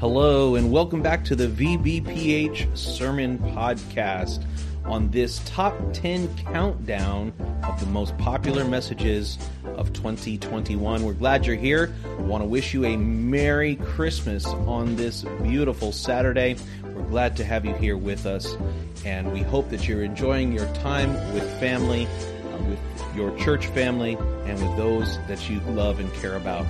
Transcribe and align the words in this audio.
Hello, 0.00 0.56
and 0.56 0.72
welcome 0.72 1.02
back 1.02 1.24
to 1.26 1.36
the 1.36 1.46
VBPH 1.46 2.76
Sermon 2.76 3.38
Podcast 3.38 4.42
on 4.84 5.10
this 5.10 5.40
top 5.44 5.76
10 5.92 6.34
countdown 6.36 7.32
of 7.62 7.78
the 7.78 7.86
most 7.86 8.16
popular 8.18 8.64
messages 8.64 9.38
of 9.80 9.92
2021. 9.94 11.02
We're 11.02 11.12
glad 11.14 11.46
you're 11.46 11.56
here. 11.56 11.92
I 12.04 12.20
want 12.20 12.42
to 12.42 12.46
wish 12.46 12.74
you 12.74 12.84
a 12.84 12.96
Merry 12.98 13.76
Christmas 13.76 14.44
on 14.44 14.94
this 14.94 15.24
beautiful 15.42 15.90
Saturday. 15.90 16.56
We're 16.84 17.08
glad 17.08 17.34
to 17.38 17.44
have 17.44 17.64
you 17.64 17.74
here 17.74 17.96
with 17.96 18.26
us, 18.26 18.54
and 19.06 19.32
we 19.32 19.40
hope 19.40 19.70
that 19.70 19.88
you're 19.88 20.04
enjoying 20.04 20.52
your 20.52 20.66
time 20.74 21.14
with 21.32 21.50
family, 21.58 22.06
uh, 22.06 22.62
with 22.64 22.78
your 23.16 23.36
church 23.38 23.66
family, 23.68 24.18
and 24.44 24.60
with 24.60 24.76
those 24.76 25.16
that 25.28 25.48
you 25.48 25.60
love 25.60 25.98
and 25.98 26.12
care 26.14 26.36
about. 26.36 26.66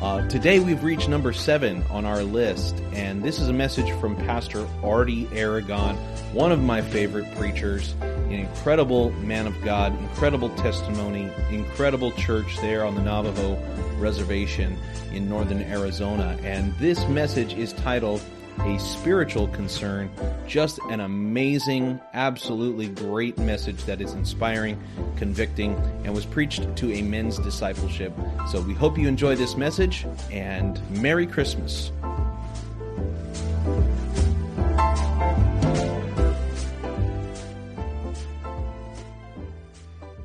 Uh, 0.00 0.26
today 0.28 0.60
we've 0.60 0.82
reached 0.84 1.08
number 1.08 1.32
seven 1.32 1.82
on 1.90 2.04
our 2.04 2.22
list, 2.22 2.74
and 2.92 3.22
this 3.22 3.38
is 3.38 3.48
a 3.48 3.52
message 3.52 3.90
from 4.00 4.16
Pastor 4.16 4.66
Artie 4.82 5.28
Aragon, 5.32 5.96
one 6.32 6.50
of 6.50 6.60
my 6.60 6.82
favorite 6.82 7.32
preachers, 7.36 7.94
an 8.28 8.34
incredible 8.34 9.10
man 9.12 9.46
of 9.46 9.60
God, 9.62 9.98
incredible 10.00 10.50
testimony, 10.50 11.30
incredible 11.50 12.12
church 12.12 12.58
there 12.58 12.84
on 12.84 12.94
the 12.94 13.02
Navajo 13.02 13.58
Reservation 13.98 14.78
in 15.12 15.28
northern 15.28 15.62
Arizona. 15.62 16.38
And 16.42 16.74
this 16.74 17.06
message 17.08 17.54
is 17.54 17.72
titled 17.72 18.20
a 18.60 18.78
spiritual 18.78 19.48
concern. 19.48 20.10
Just 20.46 20.78
an 20.90 21.00
amazing, 21.00 22.00
absolutely 22.12 22.88
great 22.88 23.38
message 23.38 23.84
that 23.84 24.00
is 24.00 24.12
inspiring, 24.12 24.80
convicting, 25.16 25.74
and 26.04 26.14
was 26.14 26.26
preached 26.26 26.76
to 26.76 26.92
a 26.92 27.02
men's 27.02 27.38
discipleship. 27.38 28.12
So 28.50 28.60
we 28.60 28.74
hope 28.74 28.98
you 28.98 29.08
enjoy 29.08 29.36
this 29.36 29.56
message 29.56 30.06
and 30.30 30.80
Merry 31.00 31.26
Christmas. 31.26 31.92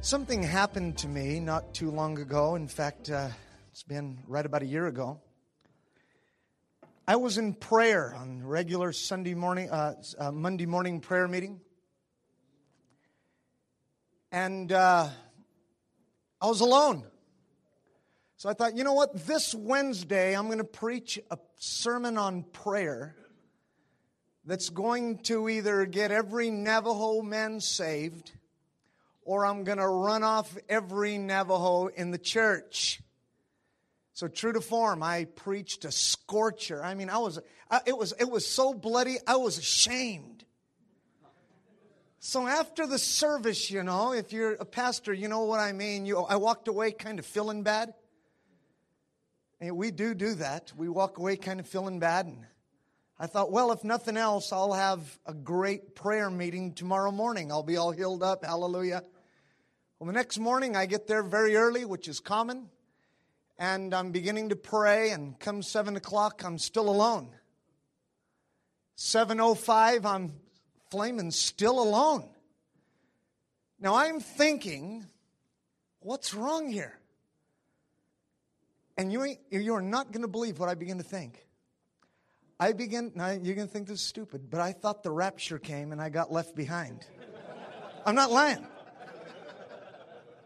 Something 0.03 0.43
happened 0.43 0.97
to 0.97 1.07
me 1.07 1.39
not 1.39 1.73
too 1.73 1.89
long 1.89 2.19
ago. 2.19 2.55
In 2.55 2.67
fact, 2.67 3.09
uh, 3.09 3.29
it's 3.71 3.83
been 3.83 4.19
right 4.27 4.45
about 4.45 4.61
a 4.61 4.65
year 4.65 4.87
ago. 4.87 5.21
I 7.07 7.15
was 7.15 7.37
in 7.37 7.53
prayer 7.53 8.13
on 8.13 8.45
regular 8.45 8.91
Sunday 8.91 9.33
morning, 9.33 9.69
uh, 9.69 9.93
uh, 10.19 10.29
Monday 10.33 10.65
morning 10.65 10.99
prayer 10.99 11.29
meeting, 11.29 11.61
and 14.29 14.73
uh, 14.73 15.07
I 16.41 16.47
was 16.47 16.59
alone. 16.59 17.05
So 18.35 18.49
I 18.49 18.53
thought, 18.55 18.75
you 18.75 18.83
know 18.83 18.95
what? 18.95 19.25
This 19.25 19.55
Wednesday, 19.55 20.35
I'm 20.35 20.47
going 20.47 20.57
to 20.57 20.65
preach 20.65 21.17
a 21.31 21.37
sermon 21.59 22.17
on 22.17 22.43
prayer 22.43 23.15
that's 24.43 24.67
going 24.67 25.19
to 25.19 25.47
either 25.47 25.85
get 25.85 26.11
every 26.11 26.49
Navajo 26.49 27.21
man 27.21 27.61
saved, 27.61 28.33
or 29.25 29.45
I'm 29.45 29.63
going 29.63 29.77
to 29.77 29.87
run 29.87 30.23
off 30.23 30.57
every 30.69 31.17
Navajo 31.17 31.87
in 31.87 32.11
the 32.11 32.17
church. 32.17 33.01
So 34.13 34.27
true 34.27 34.53
to 34.53 34.61
form, 34.61 35.01
I 35.01 35.25
preached 35.25 35.85
a 35.85 35.91
scorcher. 35.91 36.83
I 36.83 36.93
mean, 36.93 37.09
I 37.09 37.17
was 37.17 37.39
it 37.87 37.97
was 37.97 38.13
it 38.19 38.29
was 38.29 38.47
so 38.47 38.73
bloody, 38.73 39.17
I 39.25 39.37
was 39.37 39.57
ashamed. 39.57 40.45
So 42.19 42.47
after 42.47 42.87
the 42.87 42.99
service, 42.99 43.69
you 43.69 43.83
know, 43.83 44.13
if 44.13 44.31
you're 44.31 44.53
a 44.53 44.65
pastor, 44.65 45.13
you 45.13 45.27
know 45.27 45.43
what 45.43 45.59
I 45.59 45.73
mean. 45.73 46.05
You, 46.05 46.19
I 46.19 46.37
walked 46.37 46.69
away 46.69 46.91
kind 46.91 47.19
of 47.19 47.25
feeling 47.25 47.63
bad. 47.63 47.93
And 49.59 49.75
we 49.75 49.91
do 49.91 50.13
do 50.13 50.35
that. 50.35 50.71
We 50.77 50.87
walk 50.87 51.17
away 51.17 51.35
kind 51.35 51.59
of 51.59 51.67
feeling 51.67 51.99
bad. 51.99 52.27
And 52.27 52.45
I 53.19 53.27
thought, 53.27 53.51
well, 53.51 53.71
if 53.71 53.83
nothing 53.83 54.15
else, 54.15 54.53
I'll 54.53 54.73
have 54.73 55.19
a 55.25 55.33
great 55.33 55.95
prayer 55.95 56.29
meeting 56.29 56.73
tomorrow 56.73 57.11
morning. 57.11 57.51
I'll 57.51 57.63
be 57.63 57.77
all 57.77 57.91
healed 57.91 58.23
up. 58.23 58.45
Hallelujah. 58.45 59.03
Well, 60.03 60.11
the 60.11 60.19
next 60.19 60.37
morning, 60.37 60.75
I 60.75 60.85
get 60.85 61.07
there 61.07 61.23
very 61.23 61.55
early, 61.55 61.85
which 61.85 62.09
is 62.09 62.19
common 62.19 62.67
and 63.57 63.93
I'm 63.93 64.11
beginning 64.11 64.49
to 64.49 64.55
pray, 64.57 65.11
and 65.11 65.39
come 65.39 65.61
seven 65.61 65.95
o'clock, 65.95 66.43
I'm 66.43 66.57
still 66.57 66.89
alone. 66.89 67.29
705, 68.95 70.05
I'm 70.05 70.33
flaming 70.91 71.31
still 71.31 71.81
alone. 71.81 72.27
Now 73.79 73.95
I'm 73.95 74.19
thinking, 74.19 75.05
what's 76.01 76.33
wrong 76.33 76.69
here? 76.69 76.99
And 78.97 79.09
you, 79.09 79.37
you 79.51 79.73
are 79.73 79.81
not 79.81 80.11
going 80.11 80.23
to 80.23 80.27
believe 80.27 80.59
what 80.59 80.67
I 80.67 80.75
begin 80.75 80.97
to 80.97 81.03
think. 81.05 81.47
I 82.59 82.73
begin, 82.73 83.13
now 83.15 83.29
you're 83.29 83.55
going 83.55 83.69
to 83.69 83.73
think 83.73 83.87
this 83.87 84.01
is 84.01 84.05
stupid, 84.05 84.49
but 84.49 84.59
I 84.59 84.73
thought 84.73 85.01
the 85.01 85.11
rapture 85.11 85.59
came 85.59 85.93
and 85.93 86.01
I 86.01 86.09
got 86.09 86.29
left 86.29 86.57
behind. 86.57 87.05
I'm 88.05 88.15
not 88.15 88.29
lying. 88.29 88.67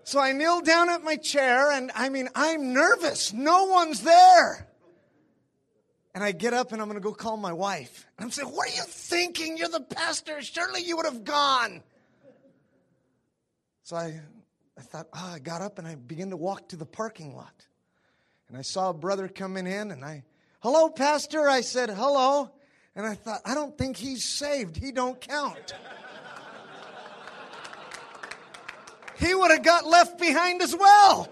So 0.08 0.22
I 0.22 0.32
kneel 0.32 0.62
down 0.62 0.90
at 0.90 1.04
my 1.04 1.18
chair, 1.18 1.70
and 1.70 1.92
I 1.94 2.08
mean, 2.08 2.30
I'm 2.34 2.72
nervous. 2.72 3.34
No 3.34 3.66
one's 3.66 4.04
there. 4.04 4.66
And 6.16 6.24
I 6.24 6.32
get 6.32 6.54
up 6.54 6.72
and 6.72 6.82
I'm 6.82 6.88
going 6.88 6.98
to 6.98 7.04
go 7.04 7.12
call 7.12 7.36
my 7.36 7.52
wife. 7.52 8.08
And 8.18 8.24
I'm 8.24 8.32
saying, 8.32 8.48
What 8.48 8.70
are 8.70 8.74
you 8.74 8.84
thinking? 8.84 9.58
You're 9.58 9.68
the 9.68 9.82
pastor. 9.82 10.42
Surely 10.42 10.82
you 10.82 10.96
would 10.96 11.06
have 11.06 11.26
gone. 11.26 11.84
So 13.84 13.98
I, 13.98 14.22
I 14.78 14.82
thought, 14.82 15.08
oh, 15.14 15.32
I 15.36 15.40
got 15.40 15.62
up 15.62 15.78
and 15.78 15.86
I 15.86 15.96
began 15.96 16.30
to 16.30 16.38
walk 16.38 16.70
to 16.70 16.78
the 16.78 16.86
parking 16.86 17.36
lot. 17.36 17.68
And 18.48 18.58
I 18.58 18.62
saw 18.62 18.92
a 18.92 18.94
brother 18.94 19.28
coming 19.28 19.68
in, 19.68 19.92
and 19.92 20.06
I, 20.06 20.24
hello, 20.62 20.88
pastor. 20.88 21.50
I 21.50 21.60
said, 21.60 21.90
hello. 21.90 22.50
And 22.96 23.06
I 23.06 23.16
thought, 23.16 23.42
I 23.44 23.56
don't 23.56 23.78
think 23.78 23.98
he's 23.98 24.24
saved. 24.24 24.78
He 24.78 24.94
don't 24.94 25.20
count. 25.20 25.74
He 29.20 29.34
would 29.34 29.52
have 29.52 29.64
got 29.64 29.86
left 29.86 30.20
behind 30.20 30.62
as 30.62 30.76
well. 30.76 31.30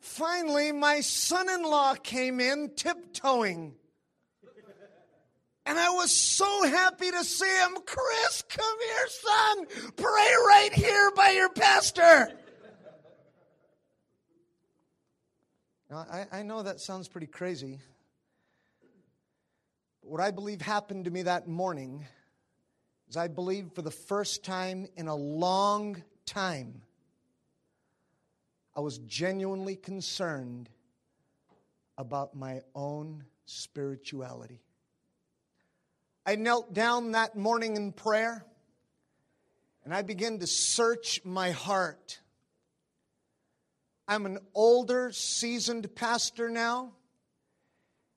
Finally, 0.00 0.70
my 0.72 1.00
son 1.00 1.48
in 1.48 1.62
law 1.62 1.94
came 1.94 2.38
in 2.38 2.70
tiptoeing. 2.76 3.74
And 5.66 5.78
I 5.78 5.90
was 5.90 6.10
so 6.12 6.68
happy 6.68 7.10
to 7.10 7.24
see 7.24 7.46
him. 7.46 7.78
Chris, 7.86 8.44
come 8.48 8.76
here, 8.80 9.06
son. 9.08 9.66
Pray 9.96 10.04
right 10.46 10.70
here 10.72 11.10
by 11.16 11.30
your 11.30 11.48
pastor. 11.48 12.28
Now, 15.90 16.06
I, 16.10 16.26
I 16.30 16.42
know 16.42 16.62
that 16.62 16.80
sounds 16.80 17.08
pretty 17.08 17.26
crazy. 17.26 17.80
But 20.02 20.10
what 20.10 20.20
I 20.20 20.30
believe 20.30 20.60
happened 20.60 21.06
to 21.06 21.10
me 21.10 21.22
that 21.22 21.48
morning 21.48 22.04
is 23.08 23.16
I 23.16 23.28
believe 23.28 23.72
for 23.74 23.82
the 23.82 23.90
first 23.90 24.44
time 24.44 24.86
in 24.96 25.08
a 25.08 25.14
long 25.14 26.02
time, 26.26 26.82
I 28.76 28.80
was 28.80 28.98
genuinely 28.98 29.76
concerned 29.76 30.68
about 31.96 32.34
my 32.34 32.62
own 32.74 33.24
spirituality. 33.46 34.60
I 36.26 36.36
knelt 36.36 36.72
down 36.72 37.12
that 37.12 37.36
morning 37.36 37.76
in 37.76 37.92
prayer 37.92 38.44
and 39.84 39.92
I 39.92 40.02
began 40.02 40.38
to 40.38 40.46
search 40.46 41.20
my 41.24 41.50
heart. 41.50 42.20
I'm 44.08 44.26
an 44.26 44.38
older, 44.54 45.12
seasoned 45.12 45.94
pastor 45.94 46.48
now, 46.48 46.92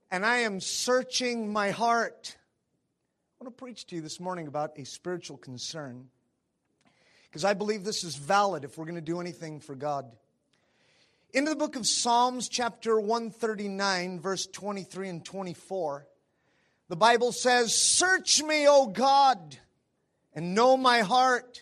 and 0.10 0.26
I 0.26 0.40
am 0.40 0.60
searching 0.60 1.52
my 1.52 1.72
heart. 1.72 2.38
I 3.40 3.44
want 3.44 3.56
to 3.56 3.64
preach 3.64 3.86
to 3.88 3.96
you 3.96 4.02
this 4.02 4.20
morning 4.20 4.48
about 4.48 4.80
a 4.80 4.84
spiritual 4.84 5.38
concern 5.38 6.08
because 7.26 7.46
I 7.46 7.54
believe 7.54 7.84
this 7.84 8.04
is 8.04 8.16
valid 8.16 8.64
if 8.64 8.80
we're 8.80 8.86
going 8.86 8.96
to 8.96 9.02
do 9.02 9.22
anything 9.22 9.60
for 9.60 9.76
God. 9.76 10.12
Into 11.36 11.52
the 11.52 11.56
book 11.56 11.76
of 11.76 11.86
Psalms, 11.86 12.50
chapter 12.50 13.00
139, 13.00 14.22
verse 14.22 14.48
23 14.48 15.10
and 15.10 15.24
24, 15.24 16.08
the 16.90 16.96
Bible 16.96 17.32
says, 17.32 17.76
Search 17.76 18.42
me, 18.42 18.68
O 18.68 18.88
God, 18.88 19.56
and 20.34 20.56
know 20.56 20.76
my 20.76 21.02
heart. 21.02 21.62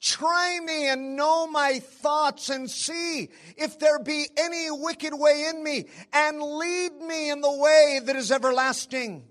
Try 0.00 0.58
me 0.64 0.88
and 0.88 1.14
know 1.14 1.46
my 1.46 1.78
thoughts 1.78 2.50
and 2.50 2.68
see 2.68 3.28
if 3.56 3.78
there 3.78 4.00
be 4.00 4.26
any 4.36 4.68
wicked 4.72 5.14
way 5.14 5.46
in 5.48 5.62
me, 5.62 5.84
and 6.12 6.42
lead 6.42 7.00
me 7.00 7.30
in 7.30 7.40
the 7.40 7.56
way 7.56 8.00
that 8.02 8.16
is 8.16 8.32
everlasting 8.32 9.28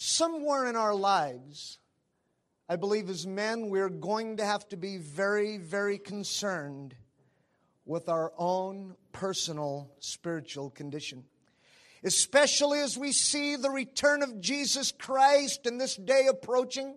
somewhere 0.00 0.66
in 0.66 0.76
our 0.76 0.94
lives, 0.94 1.78
I 2.68 2.76
believe 2.76 3.10
as 3.10 3.26
men, 3.26 3.68
we're 3.68 3.90
going 3.90 4.38
to 4.38 4.44
have 4.44 4.66
to 4.70 4.76
be 4.78 4.96
very, 4.96 5.58
very 5.58 5.98
concerned 5.98 6.94
with 7.84 8.08
our 8.08 8.32
own 8.38 8.96
personal 9.12 9.90
spiritual 9.98 10.70
condition. 10.70 11.24
Especially 12.02 12.80
as 12.80 12.96
we 12.96 13.12
see 13.12 13.56
the 13.56 13.68
return 13.68 14.22
of 14.22 14.40
Jesus 14.40 14.90
Christ 14.90 15.66
and 15.66 15.78
this 15.78 15.96
day 15.96 16.28
approaching, 16.30 16.96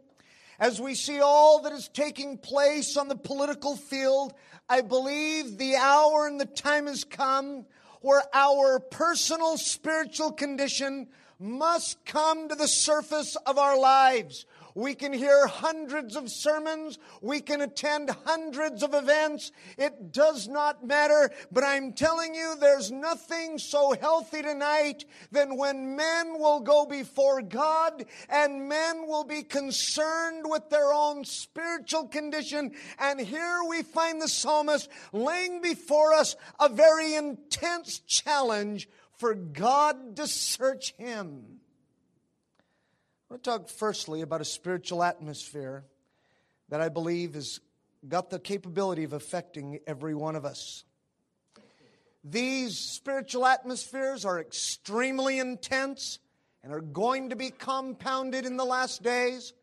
as 0.58 0.80
we 0.80 0.96
see 0.96 1.20
all 1.20 1.62
that 1.64 1.74
is 1.74 1.90
taking 1.90 2.38
place 2.38 2.96
on 2.96 3.10
the 3.10 3.18
political 3.18 3.76
field, 3.76 4.34
I 4.70 4.80
believe 4.80 5.58
the 5.58 5.76
hour 5.76 6.26
and 6.26 6.40
the 6.40 6.46
time 6.46 6.88
has 6.88 7.04
come 7.04 7.66
where 8.00 8.24
our 8.34 8.80
personal 8.80 9.58
spiritual 9.58 10.32
condition 10.32 11.10
must 11.44 12.06
come 12.06 12.48
to 12.48 12.56
the 12.56 12.68
surface 12.68 13.36
of 13.46 13.58
our 13.58 13.78
lives. 13.78 14.46
We 14.76 14.96
can 14.96 15.14
hear 15.14 15.46
hundreds 15.46 16.16
of 16.16 16.32
sermons. 16.32 16.98
We 17.22 17.42
can 17.42 17.62
attend 17.62 18.10
hundreds 18.26 18.82
of 18.82 18.94
events. 18.94 19.52
It 19.78 20.12
does 20.12 20.48
not 20.48 20.86
matter. 20.86 21.30
But 21.52 21.64
I'm 21.64 21.94
telling 21.94 22.34
you, 22.34 22.56
there's 22.60 22.92
nothing 22.92 23.60
so 23.60 23.94
healthy 24.00 24.42
tonight 24.42 25.06
than 25.32 25.58
when 25.58 25.96
men 25.96 26.40
will 26.40 26.60
go 26.62 26.86
before 26.86 27.42
God 27.42 28.06
and 28.30 28.68
men 28.68 29.08
will 29.08 29.26
be 29.26 29.44
concerned 29.44 30.46
with 30.46 30.70
their 30.70 30.92
own 30.92 31.24
spiritual 31.24 32.08
condition. 32.08 32.72
And 32.98 33.20
here 33.20 33.60
we 33.68 33.84
find 33.84 34.22
the 34.22 34.28
psalmist 34.28 34.90
laying 35.12 35.62
before 35.62 36.14
us 36.14 36.36
a 36.60 36.70
very 36.70 37.14
intense 37.14 38.00
challenge 38.00 38.90
for 39.18 39.34
God 39.34 40.16
to 40.18 40.28
search 40.28 40.94
him. 40.98 41.60
I 43.30 43.34
want 43.34 43.44
to 43.44 43.50
talk 43.50 43.70
firstly 43.70 44.22
about 44.22 44.42
a 44.42 44.46
spiritual 44.46 45.04
atmosphere 45.04 45.86
that 46.70 46.82
I 46.82 46.90
believe 46.90 47.34
has 47.34 47.60
got 48.08 48.30
the 48.30 48.40
capability 48.40 49.04
of 49.04 49.14
affecting 49.14 49.80
every 49.88 50.14
one 50.14 50.36
of 50.36 50.46
us. 50.46 50.84
These 52.24 52.78
spiritual 52.78 53.46
atmospheres 53.46 54.24
are 54.24 54.40
extremely 54.40 55.40
intense 55.40 56.20
and 56.64 56.72
are 56.72 56.82
going 56.82 57.30
to 57.30 57.36
be 57.36 57.50
compounded 57.50 58.46
in 58.46 58.56
the 58.56 58.66
last 58.66 59.04
days. 59.04 59.54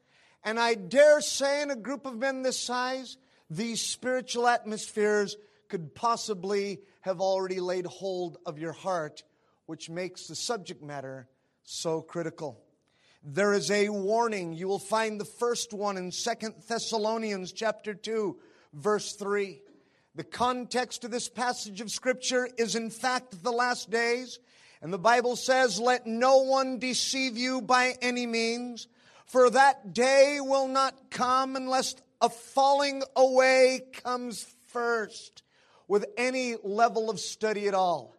And 0.44 0.60
I 0.60 0.74
dare 0.74 1.20
say, 1.20 1.62
in 1.62 1.70
a 1.70 1.76
group 1.76 2.06
of 2.06 2.16
men 2.16 2.42
this 2.42 2.58
size, 2.58 3.16
these 3.48 3.80
spiritual 3.80 4.46
atmospheres 4.46 5.36
could 5.68 5.94
possibly 5.94 6.80
have 7.00 7.20
already 7.20 7.60
laid 7.60 7.86
hold 7.86 8.36
of 8.44 8.58
your 8.58 8.72
heart, 8.72 9.22
which 9.70 9.88
makes 9.88 10.26
the 10.26 10.34
subject 10.34 10.82
matter 10.82 11.28
so 11.62 12.02
critical 12.02 12.60
there 13.22 13.52
is 13.52 13.70
a 13.70 13.88
warning. 13.90 14.54
You 14.54 14.66
will 14.66 14.78
find 14.78 15.20
the 15.20 15.26
first 15.26 15.74
one 15.74 15.98
in 15.98 16.10
Second 16.10 16.54
Thessalonians 16.66 17.52
chapter 17.52 17.92
2, 17.92 18.36
verse 18.72 19.12
3. 19.12 19.60
The 20.14 20.24
context 20.24 21.04
of 21.04 21.10
this 21.10 21.28
passage 21.28 21.80
of 21.80 21.90
Scripture 21.90 22.48
is, 22.56 22.76
in 22.76 22.88
fact, 22.90 23.42
the 23.42 23.52
last 23.52 23.90
days. 23.90 24.38
And 24.80 24.90
the 24.90 24.98
Bible 24.98 25.36
says, 25.36 25.78
Let 25.78 26.06
no 26.06 26.38
one 26.38 26.78
deceive 26.78 27.36
you 27.36 27.60
by 27.60 27.94
any 28.00 28.26
means, 28.26 28.88
for 29.26 29.50
that 29.50 29.92
day 29.92 30.38
will 30.40 30.68
not 30.68 31.10
come 31.10 31.56
unless 31.56 31.94
a 32.22 32.30
falling 32.30 33.02
away 33.14 33.82
comes 33.92 34.46
first 34.68 35.42
with 35.88 36.06
any 36.16 36.56
level 36.64 37.10
of 37.10 37.20
study 37.20 37.68
at 37.68 37.74
all 37.74 38.16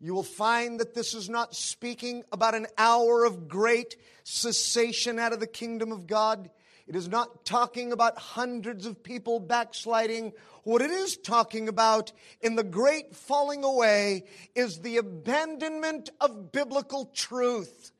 you 0.00 0.14
will 0.14 0.22
find 0.22 0.80
that 0.80 0.94
this 0.94 1.12
is 1.12 1.28
not 1.28 1.54
speaking 1.54 2.24
about 2.32 2.54
an 2.54 2.66
hour 2.78 3.24
of 3.24 3.48
great 3.48 3.96
cessation 4.24 5.18
out 5.18 5.34
of 5.34 5.40
the 5.40 5.46
kingdom 5.46 5.92
of 5.92 6.06
God. 6.06 6.48
It 6.86 6.96
is 6.96 7.06
not 7.06 7.44
talking 7.44 7.92
about 7.92 8.16
hundreds 8.16 8.86
of 8.86 9.02
people 9.02 9.40
backsliding. 9.40 10.32
What 10.64 10.80
it 10.80 10.90
is 10.90 11.18
talking 11.18 11.68
about 11.68 12.12
in 12.40 12.56
the 12.56 12.64
great 12.64 13.14
falling 13.14 13.62
away 13.62 14.24
is 14.54 14.78
the 14.78 14.96
abandonment 14.96 16.08
of 16.18 16.50
biblical 16.50 17.04
truth. 17.14 17.92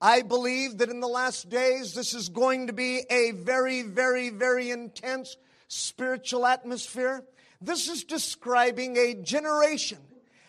I 0.00 0.22
believe 0.22 0.78
that 0.78 0.88
in 0.88 1.00
the 1.00 1.06
last 1.06 1.50
days, 1.50 1.94
this 1.94 2.14
is 2.14 2.30
going 2.30 2.68
to 2.68 2.72
be 2.72 3.02
a 3.10 3.32
very, 3.32 3.82
very, 3.82 4.30
very 4.30 4.70
intense 4.70 5.36
spiritual 5.68 6.46
atmosphere. 6.46 7.24
This 7.60 7.88
is 7.88 8.04
describing 8.04 8.96
a 8.96 9.14
generation 9.14 9.98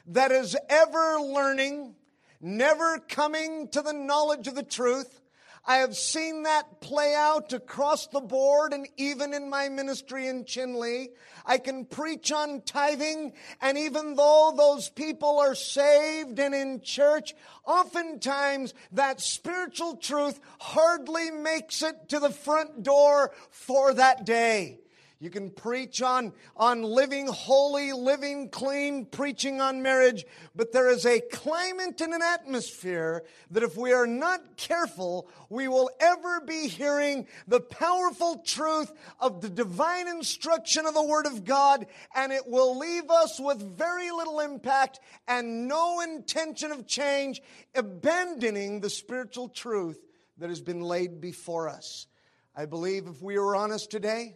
that 0.08 0.32
is 0.32 0.58
ever 0.70 1.20
learning, 1.22 1.96
never 2.42 3.00
coming 3.00 3.70
to 3.70 3.82
the 3.82 3.94
knowledge 3.94 4.48
of 4.48 4.56
the 4.56 4.64
truth. 4.64 5.22
I 5.66 5.78
have 5.78 5.96
seen 5.96 6.44
that 6.44 6.82
play 6.82 7.16
out 7.16 7.54
across 7.54 8.08
the 8.08 8.20
board 8.20 8.74
and 8.74 8.86
even 8.98 9.34
in 9.34 9.50
my 9.50 9.70
ministry 9.70 10.28
in 10.28 10.44
Chinle. 10.44 11.08
I 11.46 11.58
can 11.58 11.86
preach 11.86 12.34
on 12.34 12.64
tithing, 12.64 13.32
and 13.62 13.78
even 13.78 14.16
though 14.16 14.54
those 14.56 14.90
people 14.90 15.40
are 15.40 15.56
saved 15.56 16.38
and 16.40 16.54
in 16.54 16.82
church, 16.82 17.34
oftentimes 17.66 18.74
that 18.92 19.22
spiritual 19.22 19.96
truth 19.96 20.40
hardly 20.60 21.32
makes 21.32 21.82
it 21.82 22.10
to 22.10 22.20
the 22.20 22.30
front 22.30 22.84
door 22.84 23.32
for 23.50 23.94
that 23.94 24.26
day. 24.26 24.83
You 25.24 25.30
can 25.30 25.52
preach 25.52 26.02
on, 26.02 26.34
on 26.58 26.82
living 26.84 27.28
holy, 27.28 27.94
living 27.94 28.50
clean, 28.50 29.06
preaching 29.06 29.62
on 29.62 29.82
marriage, 29.82 30.26
but 30.54 30.74
there 30.74 30.90
is 30.90 31.06
a 31.06 31.22
climate 31.22 32.02
and 32.02 32.14
an 32.14 32.22
atmosphere 32.22 33.24
that 33.52 33.64
if 33.64 33.78
we 33.78 33.94
are 33.94 34.06
not 34.06 34.58
careful, 34.58 35.30
we 35.48 35.70
will 35.70 35.90
ever 36.02 36.42
be 36.42 36.68
hearing 36.68 37.26
the 37.48 37.62
powerful 37.62 38.44
truth 38.46 38.92
of 39.22 39.40
the 39.40 39.48
divine 39.48 40.10
instruction 40.10 40.86
of 40.86 40.94
the 40.94 41.02
Word 41.02 41.26
of 41.26 41.46
God, 41.46 41.86
and 42.14 42.34
it 42.34 42.46
will 42.46 42.78
leave 42.78 43.10
us 43.10 43.40
with 43.40 43.78
very 43.78 44.12
little 44.12 44.42
impact 44.42 45.00
and 45.26 45.70
no 45.70 46.02
intention 46.02 46.74
of 46.74 46.86
change, 46.86 47.42
abandoning 47.74 48.82
the 48.82 48.90
spiritual 48.90 49.48
truth 49.48 50.04
that 50.38 50.50
has 50.50 50.60
been 50.60 50.82
laid 50.82 51.22
before 51.22 51.70
us. 51.70 52.08
I 52.54 52.66
believe 52.66 53.08
if 53.08 53.22
we 53.22 53.38
are 53.38 53.56
honest 53.56 53.90
today, 53.90 54.36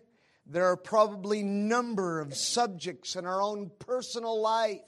there 0.49 0.65
are 0.65 0.77
probably 0.77 1.43
number 1.43 2.19
of 2.19 2.35
subjects 2.35 3.15
in 3.15 3.25
our 3.25 3.41
own 3.41 3.69
personal 3.79 4.41
life 4.41 4.81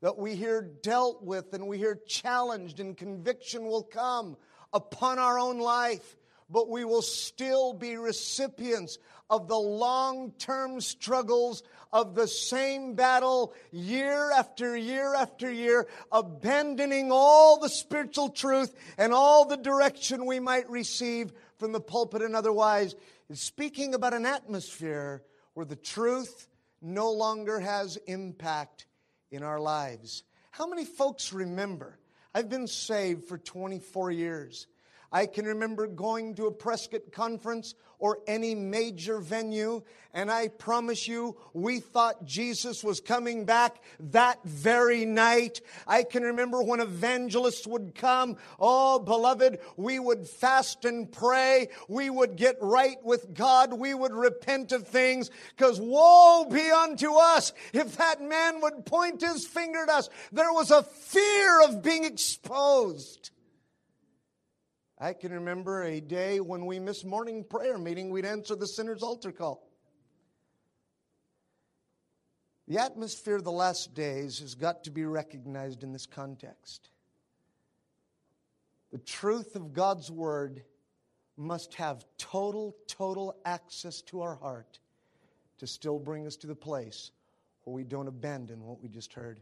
that 0.00 0.16
we 0.16 0.34
hear 0.34 0.62
dealt 0.82 1.22
with 1.22 1.52
and 1.54 1.66
we 1.66 1.78
hear 1.78 1.98
challenged 2.06 2.80
and 2.80 2.96
conviction 2.96 3.64
will 3.64 3.82
come 3.82 4.36
upon 4.72 5.18
our 5.18 5.38
own 5.38 5.58
life 5.58 6.16
but 6.50 6.68
we 6.68 6.84
will 6.84 7.02
still 7.02 7.72
be 7.72 7.96
recipients 7.96 8.98
of 9.30 9.48
the 9.48 9.58
long 9.58 10.30
term 10.32 10.80
struggles 10.80 11.62
of 11.92 12.14
the 12.14 12.28
same 12.28 12.94
battle 12.94 13.54
year 13.70 14.30
after 14.30 14.76
year 14.76 15.14
after 15.14 15.50
year, 15.50 15.86
abandoning 16.10 17.10
all 17.10 17.58
the 17.58 17.68
spiritual 17.68 18.28
truth 18.28 18.74
and 18.98 19.12
all 19.12 19.46
the 19.46 19.56
direction 19.56 20.26
we 20.26 20.38
might 20.38 20.68
receive 20.68 21.32
from 21.62 21.70
the 21.70 21.80
pulpit 21.80 22.22
and 22.22 22.34
otherwise 22.34 22.96
is 23.30 23.40
speaking 23.40 23.94
about 23.94 24.12
an 24.12 24.26
atmosphere 24.26 25.22
where 25.54 25.64
the 25.64 25.76
truth 25.76 26.48
no 26.80 27.12
longer 27.12 27.60
has 27.60 27.96
impact 28.08 28.86
in 29.30 29.44
our 29.44 29.60
lives. 29.60 30.24
How 30.50 30.66
many 30.66 30.84
folks 30.84 31.32
remember? 31.32 32.00
I've 32.34 32.48
been 32.48 32.66
saved 32.66 33.26
for 33.26 33.38
24 33.38 34.10
years. 34.10 34.66
I 35.12 35.26
can 35.26 35.44
remember 35.44 35.86
going 35.86 36.34
to 36.36 36.46
a 36.46 36.52
Prescott 36.52 37.12
conference 37.12 37.74
or 37.98 38.18
any 38.26 38.54
major 38.54 39.20
venue, 39.20 39.82
and 40.12 40.28
I 40.28 40.48
promise 40.48 41.06
you, 41.06 41.36
we 41.52 41.78
thought 41.78 42.24
Jesus 42.24 42.82
was 42.82 43.00
coming 43.00 43.44
back 43.44 43.80
that 44.00 44.42
very 44.44 45.04
night. 45.04 45.60
I 45.86 46.02
can 46.02 46.24
remember 46.24 46.62
when 46.64 46.80
evangelists 46.80 47.64
would 47.64 47.94
come. 47.94 48.38
Oh, 48.58 48.98
beloved, 48.98 49.60
we 49.76 50.00
would 50.00 50.26
fast 50.26 50.84
and 50.84 51.12
pray. 51.12 51.68
We 51.86 52.10
would 52.10 52.34
get 52.34 52.56
right 52.60 52.98
with 53.04 53.34
God. 53.34 53.72
We 53.72 53.94
would 53.94 54.12
repent 54.12 54.72
of 54.72 54.88
things, 54.88 55.30
because 55.56 55.80
woe 55.80 56.46
be 56.50 56.72
unto 56.72 57.14
us 57.14 57.52
if 57.72 57.98
that 57.98 58.20
man 58.20 58.60
would 58.62 58.84
point 58.84 59.20
his 59.20 59.46
finger 59.46 59.84
at 59.84 59.88
us. 59.88 60.08
There 60.32 60.52
was 60.52 60.72
a 60.72 60.82
fear 60.82 61.62
of 61.62 61.84
being 61.84 62.04
exposed. 62.04 63.30
I 65.02 65.14
can 65.14 65.32
remember 65.32 65.82
a 65.82 66.00
day 66.00 66.38
when 66.38 66.64
we 66.64 66.78
missed 66.78 67.04
morning 67.04 67.42
prayer 67.42 67.76
meeting, 67.76 68.10
we'd 68.10 68.24
answer 68.24 68.54
the 68.54 68.68
sinner's 68.68 69.02
altar 69.02 69.32
call. 69.32 69.68
The 72.68 72.78
atmosphere 72.78 73.34
of 73.34 73.42
the 73.42 73.50
last 73.50 73.94
days 73.94 74.38
has 74.38 74.54
got 74.54 74.84
to 74.84 74.92
be 74.92 75.04
recognized 75.04 75.82
in 75.82 75.92
this 75.92 76.06
context. 76.06 76.90
The 78.92 78.98
truth 78.98 79.56
of 79.56 79.72
God's 79.72 80.08
word 80.08 80.62
must 81.36 81.74
have 81.74 82.04
total, 82.16 82.76
total 82.86 83.34
access 83.44 84.02
to 84.02 84.20
our 84.20 84.36
heart 84.36 84.78
to 85.58 85.66
still 85.66 85.98
bring 85.98 86.28
us 86.28 86.36
to 86.36 86.46
the 86.46 86.54
place 86.54 87.10
where 87.64 87.74
we 87.74 87.82
don't 87.82 88.06
abandon 88.06 88.62
what 88.62 88.80
we 88.80 88.88
just 88.88 89.12
heard. 89.12 89.40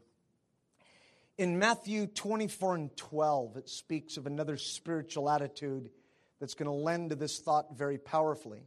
In 1.41 1.59
Matthew 1.59 2.07
24 2.07 2.75
and 2.75 2.97
12, 2.99 3.57
it 3.57 3.69
speaks 3.71 4.19
of 4.19 4.27
another 4.27 4.59
spiritual 4.59 5.31
attitude 5.31 5.89
that's 6.39 6.53
going 6.53 6.67
to 6.67 6.71
lend 6.71 7.09
to 7.09 7.17
this 7.17 7.39
thought 7.39 7.79
very 7.79 7.97
powerfully. 7.97 8.61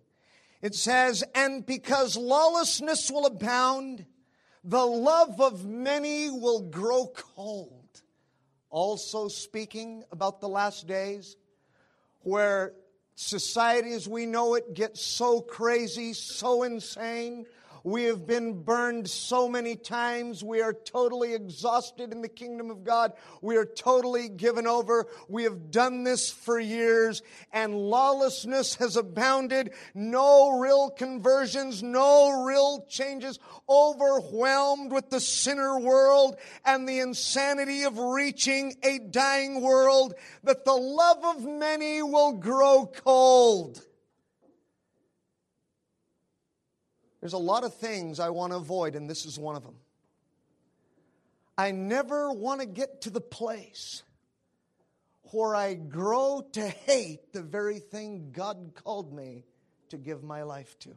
It 0.59 0.73
says, 0.73 1.23
And 1.35 1.63
because 1.63 2.17
lawlessness 2.17 3.11
will 3.11 3.27
abound, 3.27 4.07
the 4.63 4.83
love 4.83 5.39
of 5.39 5.67
many 5.67 6.31
will 6.31 6.61
grow 6.61 7.11
cold. 7.35 8.01
Also, 8.71 9.27
speaking 9.27 10.03
about 10.11 10.41
the 10.41 10.49
last 10.49 10.87
days, 10.87 11.37
where 12.21 12.73
society 13.13 13.93
as 13.93 14.07
we 14.07 14.25
know 14.25 14.55
it 14.55 14.73
gets 14.73 14.99
so 14.99 15.41
crazy, 15.41 16.13
so 16.13 16.63
insane, 16.63 17.45
we 17.83 18.03
have 18.05 18.25
been 18.25 18.63
burned 18.63 19.09
so 19.09 19.49
many 19.49 19.75
times. 19.75 20.43
We 20.43 20.61
are 20.61 20.73
totally 20.73 21.33
exhausted 21.33 22.13
in 22.13 22.21
the 22.21 22.29
kingdom 22.29 22.71
of 22.71 22.83
God. 22.83 23.13
We 23.41 23.57
are 23.57 23.65
totally 23.65 24.29
given 24.29 24.67
over. 24.67 25.07
We 25.27 25.43
have 25.43 25.69
done 25.69 26.03
this 26.03 26.31
for 26.31 26.59
years, 26.59 27.21
and 27.51 27.75
lawlessness 27.75 28.75
has 28.75 28.95
abounded. 28.95 29.73
No 29.93 30.59
real 30.59 30.89
conversions, 30.89 31.83
no 31.83 32.43
real 32.43 32.85
changes. 32.89 33.37
Overwhelmed 33.67 34.91
with 34.91 35.09
the 35.09 35.19
sinner 35.19 35.77
world 35.79 36.37
and 36.65 36.87
the 36.87 36.99
insanity 36.99 37.83
of 37.83 37.97
reaching 37.97 38.75
a 38.83 38.99
dying 38.99 39.61
world, 39.61 40.13
that 40.43 40.63
the 40.63 40.73
love 40.73 41.37
of 41.37 41.43
many 41.43 42.01
will 42.01 42.33
grow 42.33 42.85
cold. 42.85 43.81
There's 47.23 47.31
a 47.31 47.37
lot 47.37 47.63
of 47.63 47.73
things 47.75 48.19
I 48.19 48.31
want 48.31 48.51
to 48.51 48.57
avoid, 48.57 48.97
and 48.97 49.09
this 49.09 49.25
is 49.25 49.39
one 49.39 49.55
of 49.55 49.63
them. 49.63 49.75
I 51.57 51.71
never 51.71 52.33
want 52.33 52.59
to 52.59 52.67
get 52.67 53.03
to 53.03 53.09
the 53.09 53.21
place 53.21 54.03
where 55.31 55.55
I 55.55 55.75
grow 55.75 56.45
to 56.51 56.67
hate 56.67 57.31
the 57.31 57.41
very 57.41 57.79
thing 57.79 58.31
God 58.33 58.73
called 58.75 59.13
me 59.13 59.45
to 59.87 59.97
give 59.97 60.21
my 60.21 60.43
life 60.43 60.77
to. 60.79 60.89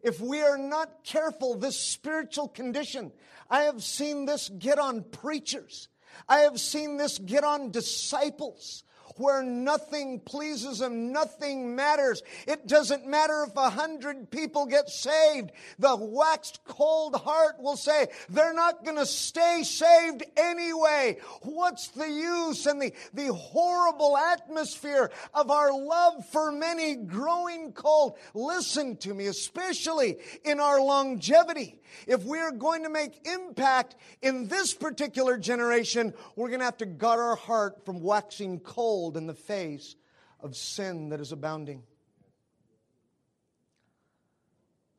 If 0.00 0.18
we 0.18 0.40
are 0.40 0.56
not 0.56 1.04
careful, 1.04 1.58
this 1.58 1.78
spiritual 1.78 2.48
condition, 2.48 3.12
I 3.50 3.64
have 3.64 3.82
seen 3.82 4.24
this 4.24 4.48
get 4.48 4.78
on 4.78 5.02
preachers. 5.02 5.88
I 6.26 6.38
have 6.38 6.58
seen 6.58 6.96
this 6.96 7.18
get 7.18 7.44
on 7.44 7.70
disciples 7.70 8.82
where 9.16 9.42
nothing 9.42 10.20
pleases 10.20 10.80
him, 10.80 11.12
nothing 11.12 11.74
matters. 11.74 12.22
It 12.46 12.66
doesn't 12.66 13.06
matter 13.06 13.46
if 13.48 13.56
a 13.56 13.70
hundred 13.70 14.30
people 14.30 14.66
get 14.66 14.88
saved. 14.88 15.52
The 15.78 15.96
waxed 15.96 16.60
cold 16.64 17.14
heart 17.16 17.56
will 17.58 17.76
say, 17.76 18.08
they're 18.28 18.54
not 18.54 18.84
going 18.84 18.96
to 18.96 19.06
stay 19.06 19.62
saved 19.62 20.24
anyway. 20.36 21.18
What's 21.42 21.88
the 21.88 22.08
use? 22.08 22.66
And 22.66 22.80
the, 22.80 22.92
the 23.14 23.32
horrible 23.32 24.16
atmosphere 24.16 25.10
of 25.34 25.50
our 25.50 25.72
love 25.72 26.26
for 26.28 26.52
many 26.52 26.96
growing 26.96 27.72
cold. 27.72 28.18
Listen 28.34 28.96
to 28.98 29.14
me, 29.14 29.26
especially 29.26 30.18
in 30.44 30.60
our 30.60 30.80
longevity. 30.80 31.80
If 32.06 32.22
we're 32.24 32.52
going 32.52 32.82
to 32.82 32.90
make 32.90 33.26
impact 33.26 33.96
in 34.20 34.46
this 34.48 34.74
particular 34.74 35.38
generation, 35.38 36.12
we're 36.36 36.48
going 36.48 36.60
to 36.60 36.66
have 36.66 36.76
to 36.78 36.86
guard 36.86 37.18
our 37.18 37.36
heart 37.36 37.84
from 37.86 38.02
waxing 38.02 38.60
cold 38.60 38.97
in 39.06 39.26
the 39.26 39.34
face 39.34 39.96
of 40.40 40.56
sin 40.56 41.10
that 41.10 41.20
is 41.20 41.32
abounding. 41.32 41.82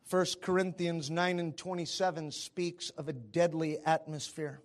1 0.09 0.25
Corinthians 0.41 1.11
9 1.11 1.39
and 1.39 1.55
27 1.55 2.31
speaks 2.31 2.89
of 2.91 3.09
a 3.09 3.13
deadly 3.13 3.77
atmosphere. 3.85 4.59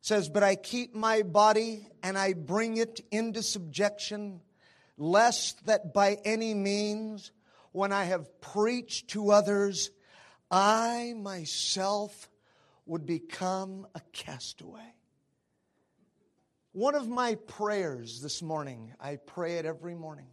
It 0.00 0.06
says, 0.06 0.28
But 0.28 0.44
I 0.44 0.54
keep 0.54 0.94
my 0.94 1.22
body 1.22 1.88
and 2.02 2.16
I 2.16 2.34
bring 2.34 2.76
it 2.76 3.00
into 3.10 3.42
subjection, 3.42 4.40
lest 4.96 5.66
that 5.66 5.92
by 5.92 6.18
any 6.24 6.54
means, 6.54 7.32
when 7.72 7.92
I 7.92 8.04
have 8.04 8.40
preached 8.40 9.08
to 9.08 9.32
others, 9.32 9.90
I 10.48 11.14
myself 11.16 12.30
would 12.86 13.04
become 13.04 13.86
a 13.96 14.00
castaway. 14.12 14.95
One 16.76 16.94
of 16.94 17.08
my 17.08 17.36
prayers 17.36 18.20
this 18.20 18.42
morning, 18.42 18.92
I 19.00 19.16
pray 19.16 19.54
it 19.54 19.64
every 19.64 19.94
morning, 19.94 20.26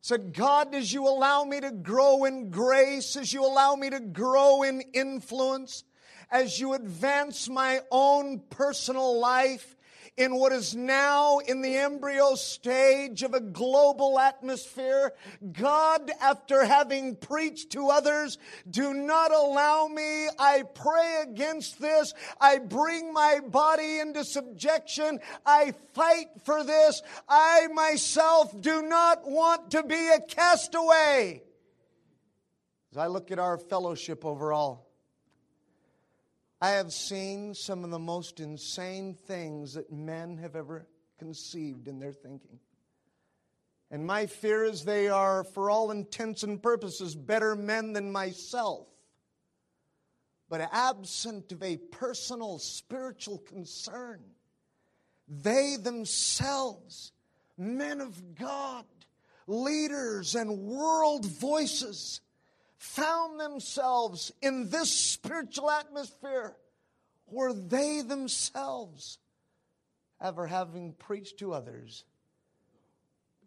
said, 0.00 0.32
God, 0.32 0.72
as 0.72 0.92
you 0.92 1.08
allow 1.08 1.42
me 1.42 1.58
to 1.58 1.72
grow 1.72 2.26
in 2.26 2.50
grace, 2.50 3.16
as 3.16 3.32
you 3.32 3.44
allow 3.44 3.74
me 3.74 3.90
to 3.90 3.98
grow 3.98 4.62
in 4.62 4.82
influence, 4.94 5.82
as 6.30 6.60
you 6.60 6.74
advance 6.74 7.48
my 7.48 7.80
own 7.90 8.38
personal 8.50 9.18
life, 9.18 9.75
in 10.16 10.34
what 10.36 10.52
is 10.52 10.74
now 10.74 11.38
in 11.38 11.60
the 11.60 11.76
embryo 11.76 12.34
stage 12.34 13.22
of 13.22 13.34
a 13.34 13.40
global 13.40 14.18
atmosphere. 14.18 15.12
God, 15.52 16.10
after 16.20 16.64
having 16.64 17.16
preached 17.16 17.72
to 17.72 17.88
others, 17.88 18.38
do 18.68 18.94
not 18.94 19.30
allow 19.30 19.88
me. 19.88 20.28
I 20.38 20.62
pray 20.74 21.22
against 21.22 21.80
this. 21.80 22.14
I 22.40 22.58
bring 22.58 23.12
my 23.12 23.40
body 23.46 23.98
into 23.98 24.24
subjection. 24.24 25.20
I 25.44 25.74
fight 25.92 26.28
for 26.44 26.64
this. 26.64 27.02
I 27.28 27.66
myself 27.74 28.58
do 28.58 28.82
not 28.82 29.28
want 29.28 29.72
to 29.72 29.82
be 29.82 30.08
a 30.08 30.20
castaway. 30.20 31.42
As 32.92 32.98
I 32.98 33.08
look 33.08 33.30
at 33.30 33.38
our 33.38 33.58
fellowship 33.58 34.24
overall, 34.24 34.85
I 36.60 36.70
have 36.70 36.92
seen 36.92 37.54
some 37.54 37.84
of 37.84 37.90
the 37.90 37.98
most 37.98 38.40
insane 38.40 39.14
things 39.14 39.74
that 39.74 39.92
men 39.92 40.38
have 40.38 40.56
ever 40.56 40.86
conceived 41.18 41.86
in 41.86 41.98
their 41.98 42.12
thinking. 42.12 42.58
And 43.90 44.06
my 44.06 44.26
fear 44.26 44.64
is 44.64 44.84
they 44.84 45.08
are, 45.08 45.44
for 45.44 45.70
all 45.70 45.90
intents 45.90 46.42
and 46.42 46.62
purposes, 46.62 47.14
better 47.14 47.54
men 47.54 47.92
than 47.92 48.10
myself. 48.10 48.88
But 50.48 50.68
absent 50.72 51.52
of 51.52 51.62
a 51.62 51.76
personal 51.76 52.58
spiritual 52.58 53.38
concern, 53.38 54.22
they 55.28 55.76
themselves, 55.76 57.12
men 57.58 58.00
of 58.00 58.34
God, 58.34 58.84
leaders, 59.46 60.34
and 60.34 60.58
world 60.58 61.26
voices, 61.26 62.20
found 62.78 63.40
themselves 63.40 64.32
in 64.42 64.70
this 64.70 64.92
spiritual 64.92 65.70
atmosphere 65.70 66.56
where 67.26 67.52
they 67.52 68.02
themselves, 68.02 69.18
ever 70.20 70.46
having 70.46 70.92
preached 70.92 71.38
to 71.38 71.52
others, 71.52 72.04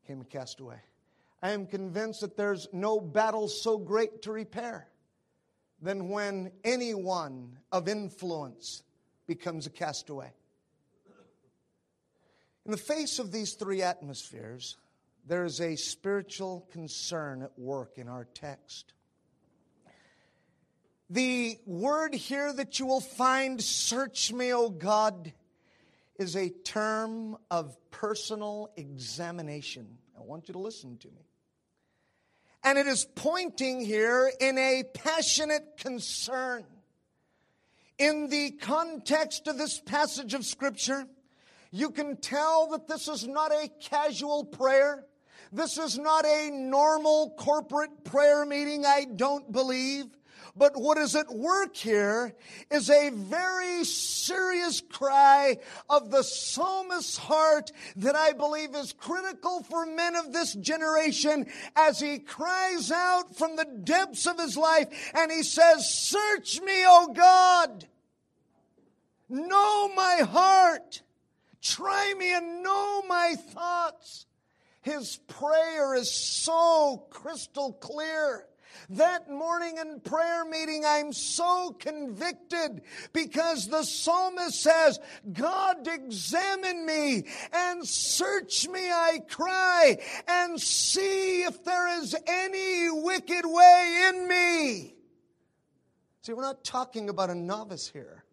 became 0.01 0.21
a 0.21 0.25
castaway. 0.25 0.79
I 1.41 1.51
am 1.51 1.67
convinced 1.67 2.21
that 2.21 2.36
there's 2.36 2.67
no 2.74 3.00
battle 3.00 3.48
so 3.48 3.77
great 3.77 4.24
to 4.24 4.31
repair 4.31 4.88
than 5.81 6.09
when 6.09 6.51
anyone 6.63 7.57
of 7.71 7.88
influence 7.88 8.83
becomes 9.27 9.65
a 9.65 9.69
castaway. 9.69 10.31
In 12.65 12.71
the 12.71 12.77
face 12.77 13.19
of 13.19 13.31
these 13.31 13.53
three 13.53 13.81
atmospheres, 13.81 14.75
there 15.25 15.45
is 15.45 15.62
a 15.62 15.75
spiritual 15.75 16.67
concern 16.71 17.43
at 17.43 17.57
work 17.57 17.98
in 17.98 18.07
our 18.07 18.25
text. 18.33 18.93
The 21.09 21.57
word 21.65 22.13
here 22.13 22.53
that 22.53 22.79
you 22.79 22.85
will 22.85 23.01
find, 23.01 23.59
search 23.61 24.31
me, 24.31 24.53
O 24.53 24.69
God, 24.69 25.33
is 26.19 26.35
a 26.35 26.49
term 26.49 27.37
of 27.49 27.75
personal 27.89 28.69
examination. 28.75 29.97
I 30.15 30.21
want 30.21 30.47
you 30.47 30.53
to 30.53 30.59
listen 30.59 30.97
to 30.97 31.07
me. 31.07 31.25
And 32.63 32.77
it 32.77 32.85
is 32.85 33.05
pointing 33.15 33.83
here 33.83 34.31
in 34.39 34.57
a 34.57 34.83
passionate 34.93 35.77
concern. 35.77 36.65
In 37.97 38.29
the 38.29 38.51
context 38.51 39.47
of 39.47 39.57
this 39.57 39.79
passage 39.79 40.33
of 40.33 40.45
Scripture, 40.45 41.05
you 41.71 41.89
can 41.89 42.17
tell 42.17 42.67
that 42.71 42.87
this 42.87 43.07
is 43.07 43.27
not 43.27 43.51
a 43.51 43.69
casual 43.81 44.45
prayer. 44.45 45.05
This 45.51 45.77
is 45.79 45.97
not 45.97 46.25
a 46.25 46.51
normal 46.51 47.31
corporate 47.31 48.03
prayer 48.03 48.45
meeting, 48.45 48.85
I 48.85 49.05
don't 49.05 49.51
believe. 49.51 50.05
But 50.59 50.75
what 50.75 50.97
is 50.97 51.15
at 51.15 51.33
work 51.33 51.77
here 51.77 52.35
is 52.69 52.89
a 52.89 53.11
very 53.11 53.85
serious 53.85 54.81
cry 54.81 55.57
of 55.89 56.11
the 56.11 56.21
psalmist's 56.21 57.15
heart 57.15 57.71
that 57.95 58.17
I 58.17 58.33
believe 58.33 58.75
is 58.75 58.91
critical 58.91 59.63
for 59.63 59.85
men 59.85 60.17
of 60.17 60.33
this 60.33 60.53
generation 60.55 61.47
as 61.77 62.01
he 62.01 62.19
cries 62.19 62.91
out 62.91 63.37
from 63.37 63.55
the 63.55 63.63
depths 63.85 64.27
of 64.27 64.37
his 64.37 64.57
life 64.57 64.89
and 65.15 65.31
he 65.31 65.43
says, 65.43 65.89
Search 65.89 66.59
me, 66.59 66.83
O 66.85 67.13
God. 67.15 67.87
Know 69.29 69.93
my 69.95 70.23
heart. 70.29 71.01
Try 71.61 72.13
me 72.17 72.33
and 72.33 72.63
know 72.63 73.03
my 73.07 73.35
thoughts. 73.53 74.25
His 74.81 75.21
prayer 75.27 75.95
is 75.95 76.11
so 76.11 77.05
crystal 77.09 77.71
clear. 77.71 78.49
That 78.93 79.29
morning 79.29 79.77
in 79.77 80.00
prayer 80.00 80.46
meeting, 80.46 80.84
I'm 80.84 81.13
so 81.13 81.75
convicted 81.77 82.81
because 83.13 83.67
the 83.67 83.84
psalmist 83.84 84.60
says, 84.63 85.00
God, 85.31 85.88
examine 85.88 86.88
me 86.88 87.25
and 87.53 87.88
search 87.88 88.67
me, 88.67 88.89
I 88.89 89.19
cry, 89.29 90.00
and 90.27 90.60
see 90.60 91.43
if 91.43 91.63
there 91.63 92.01
is 92.01 92.15
any 92.25 92.89
wicked 92.89 93.46
way 93.46 94.10
in 94.10 94.27
me. 94.27 94.96
See, 96.24 96.34
we're 96.34 96.41
not 96.41 96.63
talking 96.63 97.10
about 97.10 97.29
a 97.29 97.36
novice 97.36 97.88
here. 97.88 98.24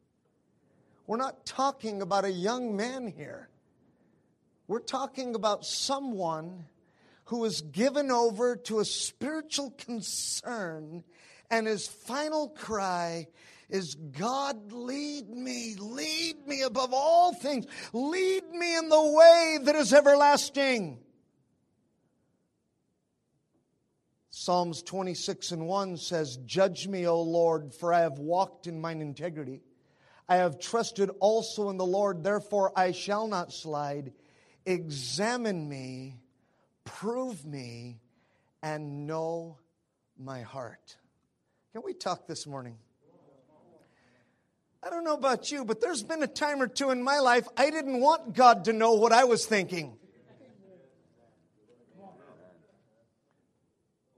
We're 1.06 1.18
not 1.18 1.44
talking 1.44 2.00
about 2.00 2.24
a 2.24 2.32
young 2.32 2.74
man 2.74 3.06
here. 3.06 3.50
We're 4.68 4.80
talking 4.80 5.34
about 5.34 5.66
someone 5.66 6.64
who 7.26 7.44
is 7.44 7.60
given 7.60 8.10
over 8.10 8.56
to 8.56 8.80
a 8.80 8.84
spiritual 8.84 9.72
concern, 9.78 11.04
and 11.50 11.66
his 11.66 11.86
final 11.86 12.48
cry 12.48 13.26
is 13.68 13.94
God, 13.94 14.72
lead 14.72 15.28
me, 15.28 15.74
lead 15.78 16.46
me 16.46 16.62
above 16.62 16.92
all 16.92 17.34
things, 17.34 17.66
lead 17.92 18.48
me 18.52 18.76
in 18.76 18.88
the 18.88 19.02
way 19.02 19.58
that 19.62 19.74
is 19.74 19.92
everlasting. 19.92 21.00
Psalms 24.30 24.82
26 24.82 25.52
and 25.52 25.66
1 25.66 25.96
says, 25.96 26.36
Judge 26.44 26.86
me, 26.86 27.06
O 27.06 27.20
Lord, 27.22 27.74
for 27.74 27.92
I 27.92 28.00
have 28.00 28.18
walked 28.18 28.66
in 28.66 28.80
mine 28.80 29.00
integrity. 29.00 29.62
I 30.28 30.36
have 30.36 30.60
trusted 30.60 31.10
also 31.20 31.70
in 31.70 31.76
the 31.76 31.86
Lord, 31.86 32.22
therefore 32.22 32.72
I 32.76 32.92
shall 32.92 33.26
not 33.26 33.52
slide. 33.52 34.12
Examine 34.64 35.68
me, 35.68 36.20
prove 36.86 37.44
me, 37.44 38.00
and 38.62 39.06
know 39.06 39.58
my 40.18 40.40
heart. 40.40 40.96
Can 41.72 41.82
we 41.84 41.92
talk 41.92 42.26
this 42.26 42.46
morning? 42.46 42.78
I 44.82 44.88
don't 44.88 45.04
know 45.04 45.14
about 45.14 45.50
you, 45.50 45.64
but 45.64 45.80
there's 45.80 46.02
been 46.02 46.22
a 46.22 46.28
time 46.28 46.62
or 46.62 46.68
two 46.68 46.90
in 46.90 47.02
my 47.02 47.18
life 47.18 47.46
I 47.56 47.70
didn't 47.70 48.00
want 48.00 48.34
God 48.34 48.64
to 48.64 48.72
know 48.72 48.92
what 48.94 49.12
I 49.12 49.24
was 49.24 49.44
thinking. 49.44 49.98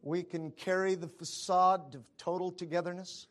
We 0.02 0.22
can 0.22 0.50
carry 0.52 0.94
the 0.94 1.08
facade 1.08 1.94
of 1.94 2.04
total 2.16 2.52
togetherness, 2.52 3.26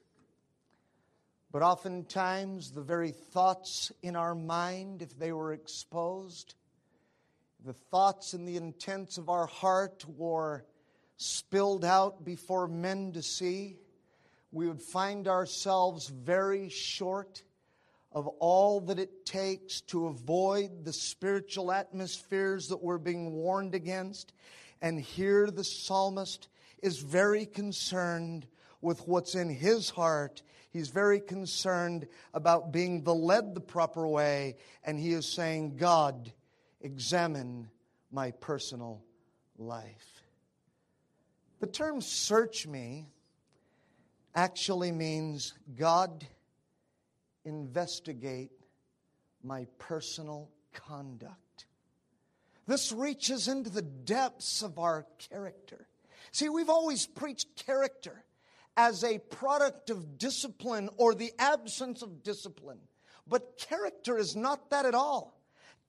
but 1.51 1.61
oftentimes 1.61 2.71
the 2.71 2.81
very 2.81 3.11
thoughts 3.11 3.91
in 4.03 4.15
our 4.15 4.35
mind, 4.35 5.01
if 5.01 5.17
they 5.17 5.31
were 5.31 5.53
exposed, 5.53 6.55
the 7.67 7.73
thoughts 7.73 8.31
and 8.31 8.47
the 8.47 8.55
intents 8.55 9.17
of 9.17 9.27
our 9.27 9.45
heart 9.45 10.05
were 10.07 10.63
spilled 11.17 11.83
out 11.83 12.23
before 12.23 12.65
men 12.65 13.11
to 13.11 13.21
see, 13.21 13.75
we 14.53 14.69
would 14.69 14.81
find 14.81 15.27
ourselves 15.27 16.07
very 16.07 16.69
short 16.69 17.43
of 18.13 18.25
all 18.39 18.79
that 18.79 18.99
it 18.99 19.25
takes 19.25 19.81
to 19.81 20.07
avoid 20.07 20.85
the 20.85 20.93
spiritual 20.93 21.73
atmospheres 21.73 22.69
that 22.69 22.81
we're 22.81 22.97
being 22.97 23.33
warned 23.33 23.75
against. 23.75 24.31
And 24.81 24.97
here 24.97 25.51
the 25.51 25.65
psalmist 25.65 26.47
is 26.81 26.99
very 26.99 27.45
concerned 27.45 28.47
with 28.79 29.05
what's 29.09 29.35
in 29.35 29.49
his 29.49 29.89
heart. 29.89 30.41
He's 30.69 30.87
very 30.87 31.19
concerned 31.19 32.07
about 32.33 32.71
being 32.71 33.03
the 33.03 33.13
led 33.13 33.53
the 33.53 33.59
proper 33.59 34.07
way. 34.07 34.55
And 34.85 34.97
he 34.97 35.11
is 35.11 35.29
saying, 35.29 35.75
God, 35.75 36.31
examine 36.81 37.69
my 38.11 38.31
personal 38.31 39.03
life. 39.57 40.21
The 41.59 41.67
term 41.67 42.01
search 42.01 42.67
me 42.67 43.07
actually 44.35 44.91
means 44.91 45.53
God, 45.75 46.25
investigate 47.45 48.51
my 49.43 49.65
personal 49.79 50.49
conduct. 50.73 51.65
This 52.67 52.91
reaches 52.91 53.47
into 53.47 53.69
the 53.69 53.81
depths 53.81 54.61
of 54.61 54.77
our 54.77 55.05
character. 55.29 55.87
See, 56.31 56.49
we've 56.49 56.69
always 56.69 57.07
preached 57.07 57.65
character 57.65 58.23
as 58.75 59.03
a 59.03 59.17
product 59.17 59.89
of 59.89 60.17
discipline 60.17 60.89
or 60.97 61.15
the 61.15 61.31
absence 61.39 62.01
of 62.01 62.21
discipline. 62.21 62.79
But 63.25 63.57
character 63.57 64.17
is 64.17 64.35
not 64.35 64.69
that 64.69 64.85
at 64.85 64.93
all. 64.93 65.36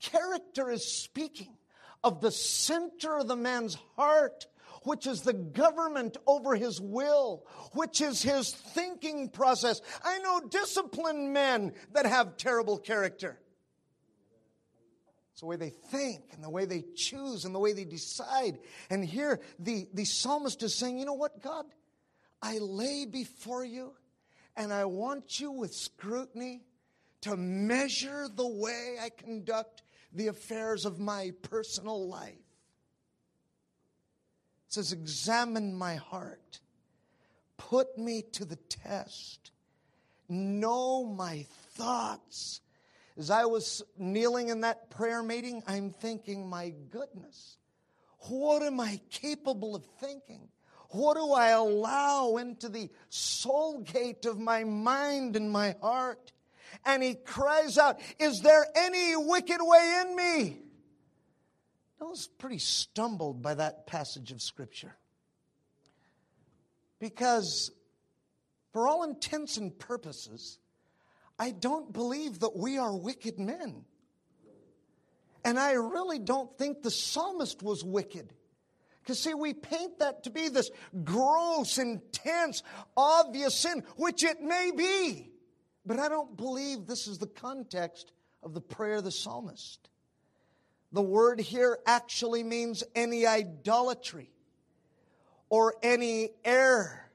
Character 0.00 0.70
is 0.70 0.84
speaking 0.84 1.56
of 2.04 2.20
the 2.20 2.30
center 2.30 3.18
of 3.18 3.28
the 3.28 3.36
man's 3.36 3.76
heart, 3.96 4.46
which 4.84 5.06
is 5.06 5.22
the 5.22 5.32
government 5.32 6.16
over 6.26 6.54
his 6.54 6.80
will, 6.80 7.46
which 7.72 8.00
is 8.00 8.22
his 8.22 8.50
thinking 8.52 9.28
process. 9.28 9.80
I 10.04 10.18
know 10.18 10.40
disciplined 10.48 11.32
men 11.32 11.72
that 11.92 12.06
have 12.06 12.36
terrible 12.36 12.78
character. 12.78 13.38
It's 15.32 15.40
the 15.40 15.46
way 15.46 15.56
they 15.56 15.70
think 15.70 16.32
and 16.32 16.42
the 16.42 16.50
way 16.50 16.64
they 16.64 16.84
choose 16.96 17.44
and 17.44 17.54
the 17.54 17.60
way 17.60 17.72
they 17.72 17.84
decide. 17.84 18.58
And 18.90 19.04
here 19.04 19.40
the, 19.58 19.86
the 19.94 20.04
psalmist 20.04 20.62
is 20.62 20.74
saying, 20.74 20.98
you 20.98 21.04
know 21.04 21.14
what, 21.14 21.42
God? 21.42 21.64
I 22.42 22.58
lay 22.58 23.04
before 23.04 23.64
you 23.64 23.92
and 24.56 24.72
I 24.72 24.84
want 24.86 25.38
you 25.38 25.52
with 25.52 25.74
scrutiny 25.74 26.62
to 27.20 27.36
measure 27.36 28.28
the 28.28 28.48
way 28.48 28.96
I 29.00 29.10
conduct 29.10 29.82
the 30.12 30.28
affairs 30.28 30.84
of 30.84 30.98
my 30.98 31.32
personal 31.42 32.08
life. 32.08 32.34
It 34.66 34.72
says, 34.72 34.92
Examine 34.92 35.74
my 35.74 35.96
heart, 35.96 36.60
put 37.56 37.96
me 37.98 38.22
to 38.32 38.44
the 38.44 38.56
test, 38.56 39.50
know 40.28 41.04
my 41.04 41.46
thoughts. 41.74 42.60
As 43.16 43.30
I 43.30 43.46
was 43.46 43.82
kneeling 43.98 44.48
in 44.48 44.60
that 44.60 44.90
prayer 44.90 45.22
meeting, 45.22 45.62
I'm 45.66 45.90
thinking, 45.90 46.48
my 46.48 46.72
goodness, 46.90 47.56
what 48.28 48.62
am 48.62 48.78
I 48.78 49.00
capable 49.10 49.74
of 49.74 49.84
thinking? 50.00 50.48
What 50.90 51.16
do 51.16 51.32
I 51.32 51.48
allow 51.48 52.36
into 52.36 52.68
the 52.68 52.90
soul 53.08 53.80
gate 53.80 54.24
of 54.24 54.38
my 54.38 54.64
mind 54.64 55.36
and 55.36 55.50
my 55.50 55.74
heart? 55.82 56.32
And 56.84 57.02
he 57.02 57.14
cries 57.14 57.78
out, 57.78 58.00
Is 58.18 58.40
there 58.40 58.66
any 58.74 59.16
wicked 59.16 59.58
way 59.60 60.02
in 60.02 60.16
me? 60.16 60.58
I 62.00 62.04
was 62.04 62.28
pretty 62.38 62.58
stumbled 62.58 63.42
by 63.42 63.54
that 63.54 63.86
passage 63.86 64.30
of 64.30 64.40
Scripture. 64.40 64.96
Because, 67.00 67.70
for 68.72 68.88
all 68.88 69.04
intents 69.04 69.56
and 69.56 69.76
purposes, 69.76 70.58
I 71.38 71.50
don't 71.50 71.92
believe 71.92 72.40
that 72.40 72.56
we 72.56 72.78
are 72.78 72.96
wicked 72.96 73.38
men. 73.38 73.84
And 75.44 75.58
I 75.58 75.72
really 75.72 76.18
don't 76.18 76.56
think 76.58 76.82
the 76.82 76.90
psalmist 76.90 77.62
was 77.62 77.84
wicked. 77.84 78.32
Because, 79.00 79.20
see, 79.20 79.34
we 79.34 79.54
paint 79.54 80.00
that 80.00 80.24
to 80.24 80.30
be 80.30 80.48
this 80.48 80.70
gross, 81.04 81.78
intense, 81.78 82.62
obvious 82.96 83.60
sin, 83.60 83.82
which 83.96 84.22
it 84.22 84.42
may 84.42 84.70
be. 84.76 85.30
But 85.88 85.98
I 85.98 86.10
don't 86.10 86.36
believe 86.36 86.86
this 86.86 87.08
is 87.08 87.16
the 87.16 87.26
context 87.26 88.12
of 88.42 88.52
the 88.52 88.60
prayer 88.60 88.96
of 88.96 89.04
the 89.04 89.10
psalmist. 89.10 89.88
The 90.92 91.00
word 91.00 91.40
here 91.40 91.78
actually 91.86 92.42
means 92.42 92.84
any 92.94 93.26
idolatry 93.26 94.30
or 95.48 95.74
any 95.82 96.28
error 96.44 97.10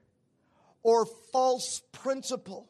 or 0.81 1.05
false 1.05 1.83
principle 1.91 2.67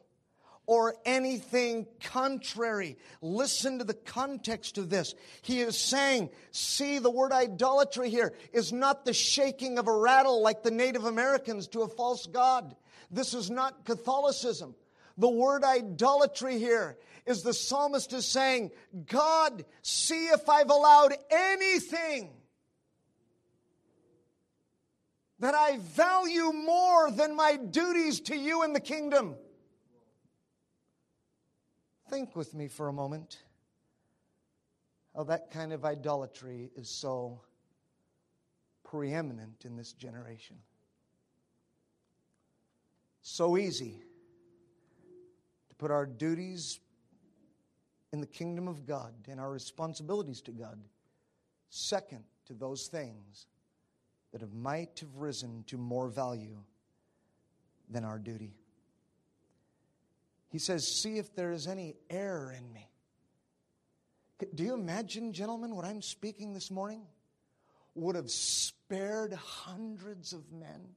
or 0.66 0.94
anything 1.06 1.88
contrary. 2.02 2.98
Listen 3.22 3.80
to 3.80 3.86
the 3.86 3.94
context 3.94 4.78
of 4.78 4.90
this. 4.90 5.16
He 5.42 5.62
is 5.62 5.80
saying, 5.80 6.32
see, 6.52 7.00
the 7.00 7.10
word 7.10 7.32
idolatry 7.32 8.10
here 8.10 8.34
is 8.52 8.74
not 8.74 9.06
the 9.06 9.14
shaking 9.14 9.78
of 9.78 9.88
a 9.88 9.98
rattle 9.98 10.42
like 10.42 10.64
the 10.64 10.72
Native 10.72 11.06
Americans 11.06 11.70
to 11.70 11.84
a 11.84 11.88
false 11.88 12.28
god. 12.28 12.76
This 13.10 13.34
is 13.34 13.50
not 13.50 13.86
Catholicism. 13.86 14.76
The 15.18 15.30
word 15.30 15.64
idolatry 15.64 16.58
here 16.58 16.98
is 17.26 17.44
the 17.44 17.54
psalmist 17.54 18.14
is 18.14 18.26
saying, 18.26 18.72
God, 19.08 19.64
see 19.82 20.28
if 20.28 20.50
I've 20.50 20.70
allowed 20.70 21.14
anything 21.30 22.32
that 25.40 25.54
I 25.54 25.78
value 25.78 26.52
more 26.52 27.12
than 27.12 27.36
my 27.36 27.58
duties 27.58 28.22
to 28.22 28.36
you 28.36 28.64
in 28.64 28.74
the 28.74 28.80
kingdom. 28.80 29.36
Think 32.10 32.36
with 32.36 32.54
me 32.54 32.68
for 32.68 32.88
a 32.88 32.94
moment 32.94 33.38
how 35.16 35.24
that 35.26 35.52
kind 35.52 35.74
of 35.74 35.86
idolatry 35.86 36.72
is 36.76 36.90
so 36.90 37.42
preeminent 38.84 39.66
in 39.66 39.76
this 39.76 39.94
generation. 39.94 40.58
So 43.22 43.58
easy 43.58 44.02
put 45.84 45.92
our 45.92 46.06
duties 46.06 46.80
in 48.14 48.22
the 48.22 48.26
kingdom 48.26 48.70
of 48.70 48.86
God 48.86 49.14
and 49.28 49.38
our 49.38 49.52
responsibilities 49.52 50.40
to 50.44 50.52
God 50.52 50.80
second 51.70 52.24
to 52.46 52.54
those 52.54 52.88
things 52.88 53.48
that 54.32 54.40
have 54.40 54.54
might 54.54 54.98
have 55.02 55.14
risen 55.18 55.66
to 55.68 55.78
more 55.78 56.08
value 56.08 56.56
than 57.90 58.06
our 58.06 58.18
duty. 58.18 58.54
He 60.48 60.58
says, 60.58 60.88
See 60.88 61.18
if 61.18 61.36
there 61.36 61.52
is 61.52 61.68
any 61.68 61.96
error 62.10 62.56
in 62.58 62.72
me. 62.72 62.88
Do 64.56 64.64
you 64.64 64.76
imagine, 64.76 65.34
gentlemen, 65.34 65.76
what 65.76 65.84
I'm 65.84 66.02
speaking 66.02 66.54
this 66.54 66.72
morning 66.72 67.02
would 67.94 68.16
have 68.16 68.32
spared 68.32 69.34
hundreds 69.34 70.32
of 70.32 70.50
men? 70.50 70.96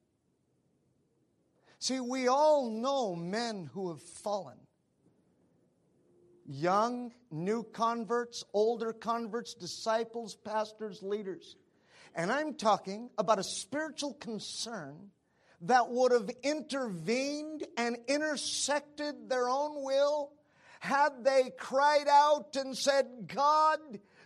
See, 1.81 1.99
we 1.99 2.29
all 2.29 2.71
know 2.71 3.17
men 3.17 3.69
who 3.75 3.89
have 3.89 4.01
fallen. 4.01 4.59
Young, 6.49 7.13
new 7.31 7.65
converts, 7.65 8.45
older 8.53 8.93
converts, 8.93 9.55
disciples, 9.55 10.37
pastors, 10.37 11.03
leaders. 11.03 11.57
And 12.15 12.33
I'm 12.33 12.55
talking 12.55 13.11
about 13.19 13.39
a 13.39 13.45
spiritual 13.45 14.15
concern 14.15 15.11
that 15.63 15.89
would 15.89 16.13
have 16.13 16.31
intervened 16.43 17.67
and 17.77 17.97
intersected 18.07 19.29
their 19.29 19.49
own 19.49 19.83
will 19.83 20.33
had 20.81 21.25
they 21.25 21.51
cried 21.59 22.07
out 22.09 22.55
and 22.57 22.77
said, 22.77 23.07
God, 23.27 23.79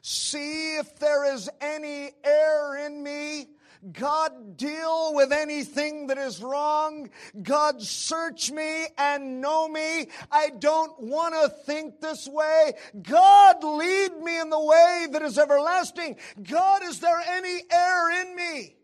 see 0.03 0.77
if 0.77 0.97
there 0.97 1.33
is 1.33 1.49
any 1.61 2.11
error 2.25 2.77
in 2.77 3.03
me. 3.03 3.47
God, 3.93 4.59
deal 4.59 5.15
with 5.15 5.33
anything 5.33 6.09
that 6.09 6.19
is 6.19 6.43
wrong. 6.43 7.09
God, 7.43 7.81
search 7.81 8.51
me 8.51 8.87
and 8.99 9.41
know 9.41 9.69
me. 9.69 10.09
I 10.31 10.51
don't 10.51 11.01
want 11.01 11.35
to 11.35 11.49
think 11.49 11.99
this 12.01 12.29
way. 12.29 12.75
God, 13.01 13.65
lead 13.65 14.19
me 14.23 14.39
in 14.39 14.51
the 14.51 14.61
way 14.61 15.07
that 15.13 15.23
is 15.23 15.39
everlasting. 15.39 16.17
God, 16.43 16.83
is 16.83 17.01
there 17.01 17.23
any 17.27 17.63
error 17.71 18.11
in 18.21 18.37
me? 18.37 18.77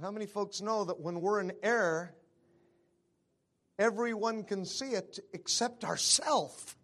How 0.00 0.12
many 0.12 0.26
folks 0.26 0.60
know 0.60 0.84
that 0.84 1.00
when 1.00 1.20
we're 1.20 1.40
in 1.40 1.52
error, 1.64 2.14
everyone 3.76 4.44
can 4.44 4.64
see 4.64 4.90
it 4.90 5.18
except 5.32 5.84
ourselves? 5.84 6.76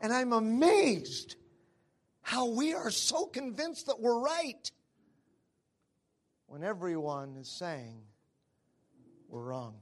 And 0.00 0.12
I'm 0.12 0.32
amazed 0.32 1.36
how 2.24 2.46
we 2.46 2.72
are 2.72 2.90
so 2.90 3.26
convinced 3.26 3.86
that 3.86 4.00
we're 4.00 4.18
right 4.18 4.70
when 6.46 6.64
everyone 6.64 7.36
is 7.36 7.48
saying 7.48 8.00
we're 9.28 9.42
wrong. 9.42 9.74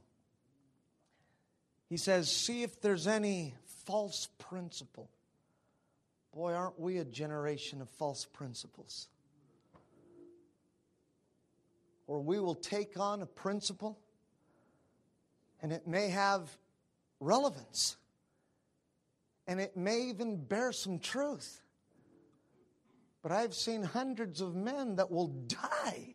He 1.88 1.96
says, 1.96 2.30
See 2.30 2.64
if 2.64 2.80
there's 2.80 3.06
any 3.06 3.54
false 3.84 4.28
principle. 4.38 5.08
Boy, 6.34 6.52
aren't 6.52 6.80
we 6.80 6.98
a 6.98 7.04
generation 7.04 7.80
of 7.80 7.88
false 7.90 8.24
principles? 8.24 9.06
Or 12.08 12.20
we 12.20 12.40
will 12.40 12.56
take 12.56 12.98
on 12.98 13.22
a 13.22 13.26
principle 13.26 13.98
and 15.62 15.72
it 15.72 15.86
may 15.86 16.08
have 16.08 16.50
relevance 17.20 17.96
and 19.46 19.60
it 19.60 19.76
may 19.76 20.08
even 20.08 20.36
bear 20.36 20.72
some 20.72 20.98
truth. 20.98 21.62
But 23.22 23.30
I've 23.30 23.54
seen 23.54 23.84
hundreds 23.84 24.40
of 24.40 24.56
men 24.56 24.96
that 24.96 25.10
will 25.10 25.28
die 25.28 26.14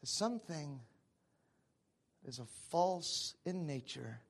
to 0.00 0.06
something 0.06 0.80
that 2.22 2.28
is 2.28 2.38
a 2.38 2.46
false 2.70 3.34
in 3.44 3.66
nature. 3.66 4.20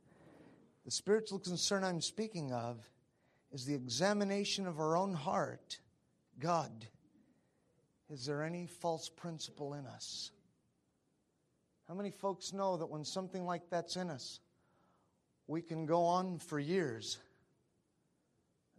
The 0.87 0.91
spiritual 0.91 1.39
concern 1.39 1.85
I'm 1.85 2.01
speaking 2.01 2.53
of 2.53 2.79
is 3.53 3.67
the 3.67 3.75
examination 3.75 4.67
of 4.67 4.81
our 4.81 4.97
own 4.97 5.13
heart. 5.13 5.79
God, 6.39 6.87
is 8.09 8.25
there 8.25 8.43
any 8.43 8.67
false 8.67 9.11
principle 9.11 9.75
in 9.75 9.87
us? 9.87 10.31
How 11.87 11.95
many 11.95 12.11
folks 12.11 12.53
know 12.53 12.79
that 12.79 12.87
when 12.87 13.05
something 13.05 13.45
like 13.45 13.69
that's 13.69 13.97
in 13.97 14.09
us, 14.09 14.41
we 15.47 15.61
can 15.61 15.85
go 15.85 16.05
on 16.05 16.39
for 16.39 16.59
years 16.59 17.19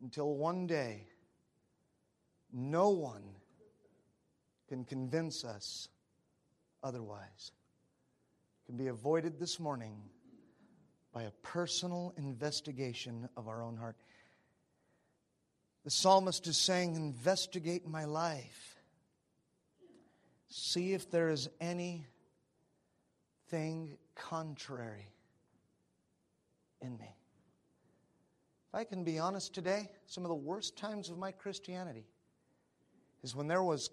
until 0.01 0.35
one 0.35 0.65
day 0.65 1.05
no 2.53 2.89
one 2.89 3.23
can 4.67 4.85
convince 4.85 5.43
us 5.43 5.89
otherwise. 6.83 7.51
It 8.63 8.65
can 8.67 8.77
be 8.77 8.87
avoided 8.87 9.39
this 9.39 9.59
morning 9.59 9.97
by 11.13 11.23
a 11.23 11.31
personal 11.43 12.13
investigation 12.17 13.27
of 13.35 13.47
our 13.47 13.61
own 13.61 13.75
heart. 13.75 13.97
The 15.83 15.91
psalmist 15.91 16.47
is 16.47 16.57
saying, 16.57 16.95
Investigate 16.95 17.87
my 17.87 18.05
life. 18.05 18.75
See 20.49 20.93
if 20.93 21.09
there 21.09 21.29
is 21.29 21.49
anything 21.59 22.05
contrary 24.15 25.07
in 26.81 26.97
me. 26.97 27.15
If 28.69 28.75
I 28.75 28.83
can 28.83 29.03
be 29.03 29.19
honest 29.19 29.53
today, 29.53 29.89
some 30.05 30.23
of 30.23 30.29
the 30.29 30.35
worst 30.35 30.77
times 30.77 31.09
of 31.09 31.17
my 31.17 31.31
Christianity 31.31 32.05
is 33.23 33.35
when 33.35 33.47
there 33.47 33.63
was 33.63 33.89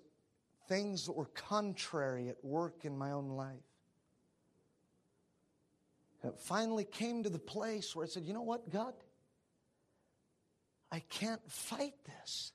things 0.68 1.06
that 1.06 1.12
were 1.12 1.26
contrary 1.26 2.28
at 2.28 2.44
work 2.44 2.84
in 2.84 2.96
my 2.96 3.12
own 3.12 3.30
life. 3.30 3.56
And 6.22 6.32
it 6.32 6.38
finally 6.40 6.84
came 6.84 7.22
to 7.22 7.30
the 7.30 7.38
place 7.38 7.94
where 7.94 8.04
I 8.04 8.08
said, 8.08 8.24
you 8.24 8.34
know 8.34 8.42
what, 8.42 8.70
God? 8.70 8.94
I 10.90 11.00
can't 11.00 11.40
fight 11.50 11.94
this. 12.04 12.52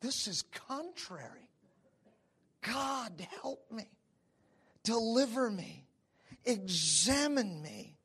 This 0.00 0.26
is 0.26 0.42
contrary. 0.68 1.48
God, 2.62 3.12
help 3.42 3.70
me. 3.70 3.84
Deliver 4.82 5.50
me. 5.50 5.86
Examine 6.44 7.62
me. 7.62 7.96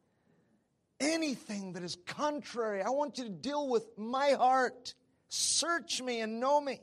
Anything 1.00 1.74
that 1.74 1.84
is 1.84 1.98
contrary, 2.06 2.82
I 2.82 2.90
want 2.90 3.18
you 3.18 3.26
to 3.26 3.30
deal 3.30 3.70
with 3.70 3.86
my 3.98 4.32
heart. 4.32 4.94
Search 5.30 6.02
me 6.02 6.22
and 6.22 6.40
know 6.40 6.60
me. 6.60 6.80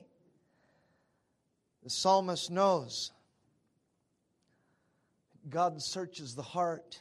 The 1.85 1.90
psalmist 1.90 2.51
knows 2.51 3.12
God 5.49 5.83
searches 5.83 6.35
the 6.35 6.42
heart. 6.42 6.99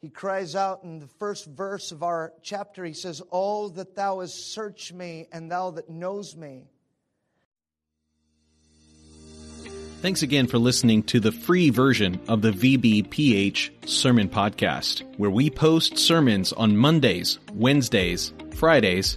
He 0.00 0.08
cries 0.08 0.56
out 0.56 0.82
in 0.82 1.00
the 1.00 1.08
first 1.18 1.44
verse 1.44 1.92
of 1.92 2.02
our 2.02 2.32
chapter, 2.42 2.84
he 2.84 2.94
says, 2.94 3.20
Oh, 3.30 3.68
that 3.70 3.94
thou 3.94 4.20
hast 4.20 4.54
searched 4.54 4.94
me, 4.94 5.26
and 5.30 5.50
thou 5.50 5.72
that 5.72 5.90
knows 5.90 6.34
me. 6.34 6.68
Thanks 10.00 10.22
again 10.22 10.46
for 10.46 10.58
listening 10.58 11.02
to 11.04 11.20
the 11.20 11.32
free 11.32 11.70
version 11.70 12.20
of 12.28 12.40
the 12.40 12.52
VBPH 12.52 13.88
Sermon 13.88 14.28
Podcast, 14.28 15.02
where 15.18 15.30
we 15.30 15.50
post 15.50 15.98
sermons 15.98 16.52
on 16.52 16.76
Mondays, 16.76 17.40
Wednesdays, 17.52 18.32
Fridays, 18.54 19.16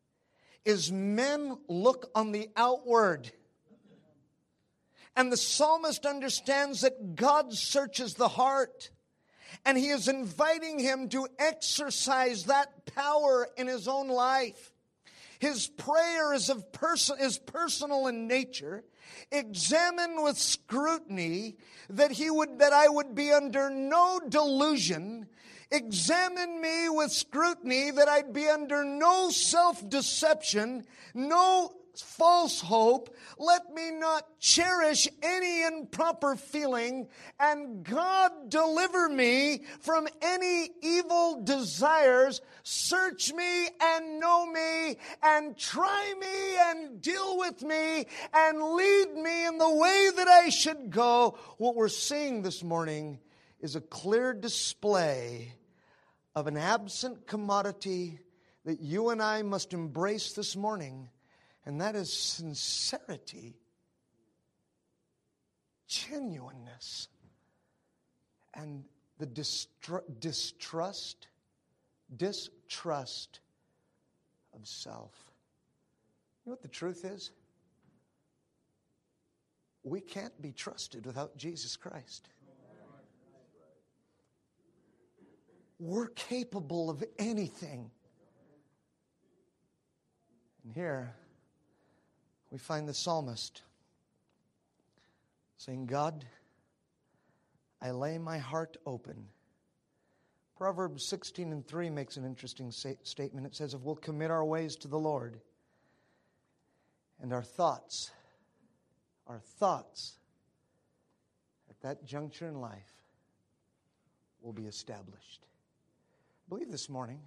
is 0.65 0.91
men 0.91 1.57
look 1.67 2.09
on 2.15 2.31
the 2.31 2.49
outward. 2.55 3.31
And 5.15 5.31
the 5.31 5.37
psalmist 5.37 6.05
understands 6.05 6.81
that 6.81 7.15
God 7.15 7.53
searches 7.53 8.13
the 8.13 8.29
heart. 8.29 8.91
And 9.65 9.77
he 9.77 9.89
is 9.89 10.07
inviting 10.07 10.79
him 10.79 11.09
to 11.09 11.27
exercise 11.37 12.45
that 12.45 12.85
power 12.85 13.47
in 13.57 13.67
his 13.67 13.87
own 13.87 14.07
life. 14.07 14.71
His 15.39 15.67
prayer 15.67 16.33
is, 16.33 16.49
of 16.49 16.71
person, 16.71 17.17
is 17.19 17.37
personal 17.37 18.07
in 18.07 18.27
nature. 18.27 18.83
Examine 19.31 20.23
with 20.23 20.37
scrutiny 20.37 21.57
that 21.89 22.11
he 22.11 22.29
would 22.29 22.59
that 22.59 22.73
I 22.73 22.87
would 22.87 23.15
be 23.15 23.31
under 23.31 23.69
no 23.69 24.21
delusion. 24.29 25.27
Examine 25.71 26.59
me 26.59 26.89
with 26.89 27.11
scrutiny 27.11 27.91
that 27.91 28.09
I'd 28.09 28.33
be 28.33 28.49
under 28.49 28.83
no 28.83 29.29
self 29.29 29.87
deception, 29.89 30.83
no 31.13 31.71
false 31.95 32.59
hope. 32.59 33.15
Let 33.37 33.73
me 33.73 33.91
not 33.91 34.39
cherish 34.39 35.07
any 35.23 35.63
improper 35.63 36.35
feeling. 36.35 37.07
And 37.39 37.83
God 37.83 38.49
deliver 38.49 39.07
me 39.07 39.63
from 39.79 40.07
any 40.21 40.69
evil 40.81 41.41
desires. 41.43 42.41
Search 42.63 43.33
me 43.33 43.67
and 43.81 44.19
know 44.19 44.45
me 44.45 44.97
and 45.23 45.57
try 45.57 46.13
me 46.19 46.57
and 46.69 47.01
deal 47.01 47.37
with 47.37 47.61
me 47.61 48.05
and 48.33 48.61
lead 48.61 49.13
me 49.15 49.47
in 49.47 49.57
the 49.57 49.73
way 49.73 50.09
that 50.17 50.27
I 50.27 50.49
should 50.49 50.91
go. 50.91 51.37
What 51.57 51.75
we're 51.75 51.87
seeing 51.87 52.41
this 52.41 52.61
morning 52.61 53.19
is 53.61 53.75
a 53.75 53.81
clear 53.81 54.33
display 54.33 55.53
of 56.35 56.47
an 56.47 56.57
absent 56.57 57.27
commodity 57.27 58.19
that 58.65 58.79
you 58.79 59.09
and 59.09 59.21
I 59.21 59.41
must 59.41 59.73
embrace 59.73 60.33
this 60.33 60.55
morning 60.55 61.09
and 61.65 61.81
that 61.81 61.95
is 61.95 62.11
sincerity, 62.11 63.55
genuineness, 65.87 67.07
and 68.53 68.83
the 69.19 69.27
distru- 69.27 70.01
distrust, 70.19 71.27
distrust 72.15 73.39
of 74.53 74.67
self. 74.67 75.13
You 76.43 76.49
know 76.49 76.53
what 76.53 76.63
the 76.63 76.67
truth 76.67 77.05
is? 77.05 77.31
We 79.83 80.01
can't 80.01 80.39
be 80.41 80.51
trusted 80.51 81.05
without 81.05 81.37
Jesus 81.37 81.75
Christ. 81.75 82.29
We're 85.83 86.09
capable 86.09 86.91
of 86.91 87.03
anything. 87.17 87.89
And 90.63 90.71
here, 90.71 91.11
we 92.51 92.59
find 92.59 92.87
the 92.87 92.93
psalmist 92.93 93.63
saying, 95.57 95.87
God, 95.87 96.23
I 97.81 97.89
lay 97.89 98.19
my 98.19 98.37
heart 98.37 98.77
open. 98.85 99.25
Proverbs 100.55 101.07
16 101.09 101.51
and 101.51 101.65
3 101.65 101.89
makes 101.89 102.15
an 102.15 102.25
interesting 102.25 102.69
statement. 102.69 103.47
It 103.47 103.55
says, 103.55 103.73
If 103.73 103.81
we'll 103.81 103.95
commit 103.95 104.29
our 104.29 104.45
ways 104.45 104.75
to 104.75 104.87
the 104.87 104.99
Lord, 104.99 105.41
and 107.19 107.33
our 107.33 107.41
thoughts, 107.41 108.11
our 109.25 109.39
thoughts 109.57 110.19
at 111.71 111.81
that 111.81 112.05
juncture 112.05 112.47
in 112.47 112.61
life 112.61 112.93
will 114.43 114.53
be 114.53 114.67
established. 114.67 115.47
Believe 116.51 116.69
this 116.69 116.89
morning, 116.89 117.21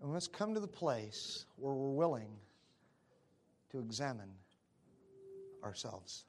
and 0.00 0.10
we 0.10 0.14
must 0.14 0.32
come 0.32 0.52
to 0.52 0.58
the 0.58 0.66
place 0.66 1.46
where 1.54 1.72
we're 1.72 1.92
willing 1.92 2.32
to 3.70 3.78
examine 3.78 4.30
ourselves. 5.62 6.24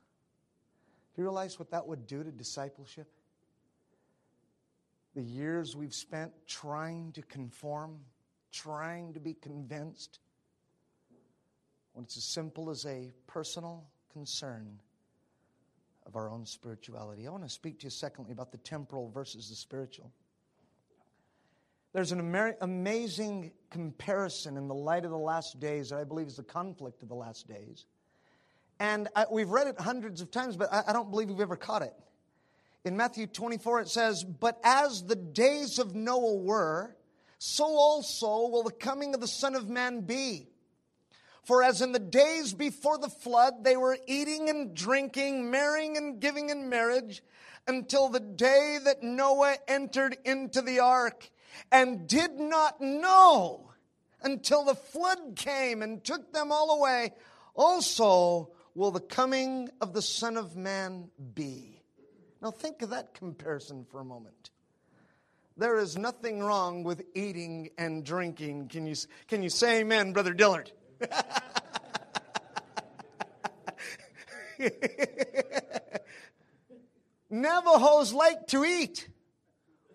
Do 1.15 1.23
you 1.23 1.27
realize 1.27 1.57
what 1.57 1.71
that 1.71 1.87
would 1.87 2.05
do 2.05 2.23
to 2.23 2.29
discipleship? 2.29 3.07
The 5.15 5.23
years 5.23 5.75
we've 5.75 5.95
spent 5.95 6.33
trying 6.45 7.13
to 7.13 7.23
conform, 7.23 7.97
trying 8.51 9.15
to 9.15 9.19
be 9.19 9.33
convinced, 9.33 10.19
when 11.93 12.05
it's 12.05 12.15
as 12.15 12.25
simple 12.25 12.69
as 12.69 12.85
a 12.85 13.11
personal 13.25 13.83
concern 14.13 14.67
of 16.05 16.15
our 16.15 16.29
own 16.29 16.45
spirituality. 16.45 17.25
I 17.25 17.31
want 17.31 17.43
to 17.43 17.49
speak 17.49 17.79
to 17.79 17.85
you, 17.85 17.89
secondly, 17.89 18.33
about 18.33 18.51
the 18.51 18.59
temporal 18.59 19.09
versus 19.09 19.49
the 19.49 19.55
spiritual. 19.55 20.11
There's 21.97 22.11
an 22.11 22.19
amazing 22.61 23.53
comparison 23.71 24.55
in 24.55 24.67
the 24.67 24.75
light 24.75 25.03
of 25.03 25.09
the 25.09 25.17
last 25.17 25.59
days 25.59 25.89
that 25.89 25.97
I 25.97 26.03
believe 26.03 26.27
is 26.27 26.35
the 26.35 26.43
conflict 26.43 27.01
of 27.01 27.09
the 27.09 27.15
last 27.15 27.47
days. 27.47 27.85
And 28.79 29.07
I, 29.15 29.25
we've 29.31 29.49
read 29.49 29.65
it 29.65 29.81
hundreds 29.81 30.21
of 30.21 30.29
times, 30.29 30.57
but 30.57 30.71
I, 30.71 30.83
I 30.89 30.93
don't 30.93 31.09
believe 31.09 31.29
we've 31.29 31.39
ever 31.39 31.55
caught 31.55 31.81
it. 31.81 31.95
In 32.85 32.97
Matthew 32.97 33.25
24, 33.25 33.81
it 33.81 33.87
says, 33.87 34.23
But 34.23 34.59
as 34.63 35.05
the 35.05 35.15
days 35.15 35.79
of 35.79 35.95
Noah 35.95 36.35
were, 36.35 36.95
so 37.39 37.65
also 37.65 38.47
will 38.47 38.61
the 38.61 38.69
coming 38.69 39.15
of 39.15 39.19
the 39.19 39.27
Son 39.27 39.55
of 39.55 39.67
Man 39.67 40.01
be. 40.01 40.49
For 41.45 41.63
as 41.63 41.81
in 41.81 41.93
the 41.93 41.99
days 41.99 42.53
before 42.53 42.99
the 42.99 43.09
flood, 43.09 43.63
they 43.63 43.75
were 43.75 43.97
eating 44.05 44.51
and 44.51 44.75
drinking, 44.75 45.49
marrying 45.49 45.97
and 45.97 46.19
giving 46.19 46.51
in 46.51 46.69
marriage, 46.69 47.23
until 47.67 48.09
the 48.09 48.19
day 48.19 48.77
that 48.85 49.01
Noah 49.01 49.55
entered 49.67 50.15
into 50.25 50.61
the 50.61 50.81
ark 50.81 51.31
and 51.71 52.07
did 52.07 52.39
not 52.39 52.81
know 52.81 53.71
until 54.21 54.63
the 54.65 54.75
flood 54.75 55.35
came 55.35 55.81
and 55.81 56.03
took 56.03 56.33
them 56.33 56.51
all 56.51 56.79
away, 56.79 57.13
also 57.53 58.51
will 58.75 58.91
the 58.91 58.99
coming 58.99 59.69
of 59.81 59.93
the 59.93 60.01
Son 60.01 60.37
of 60.37 60.55
Man 60.55 61.09
be. 61.33 61.81
Now, 62.41 62.51
think 62.51 62.81
of 62.81 62.91
that 62.91 63.13
comparison 63.13 63.85
for 63.89 63.99
a 63.99 64.05
moment. 64.05 64.51
There 65.57 65.79
is 65.79 65.97
nothing 65.97 66.39
wrong 66.39 66.83
with 66.83 67.03
eating 67.15 67.69
and 67.79 68.05
drinking. 68.05 68.67
Can 68.67 68.85
you, 68.85 68.93
can 69.27 69.41
you 69.41 69.49
say 69.49 69.79
amen, 69.79 70.13
Brother 70.13 70.33
Dillard? 70.33 70.71
Navajos 77.29 78.13
like 78.13 78.47
to 78.47 78.63
eat 78.63 79.07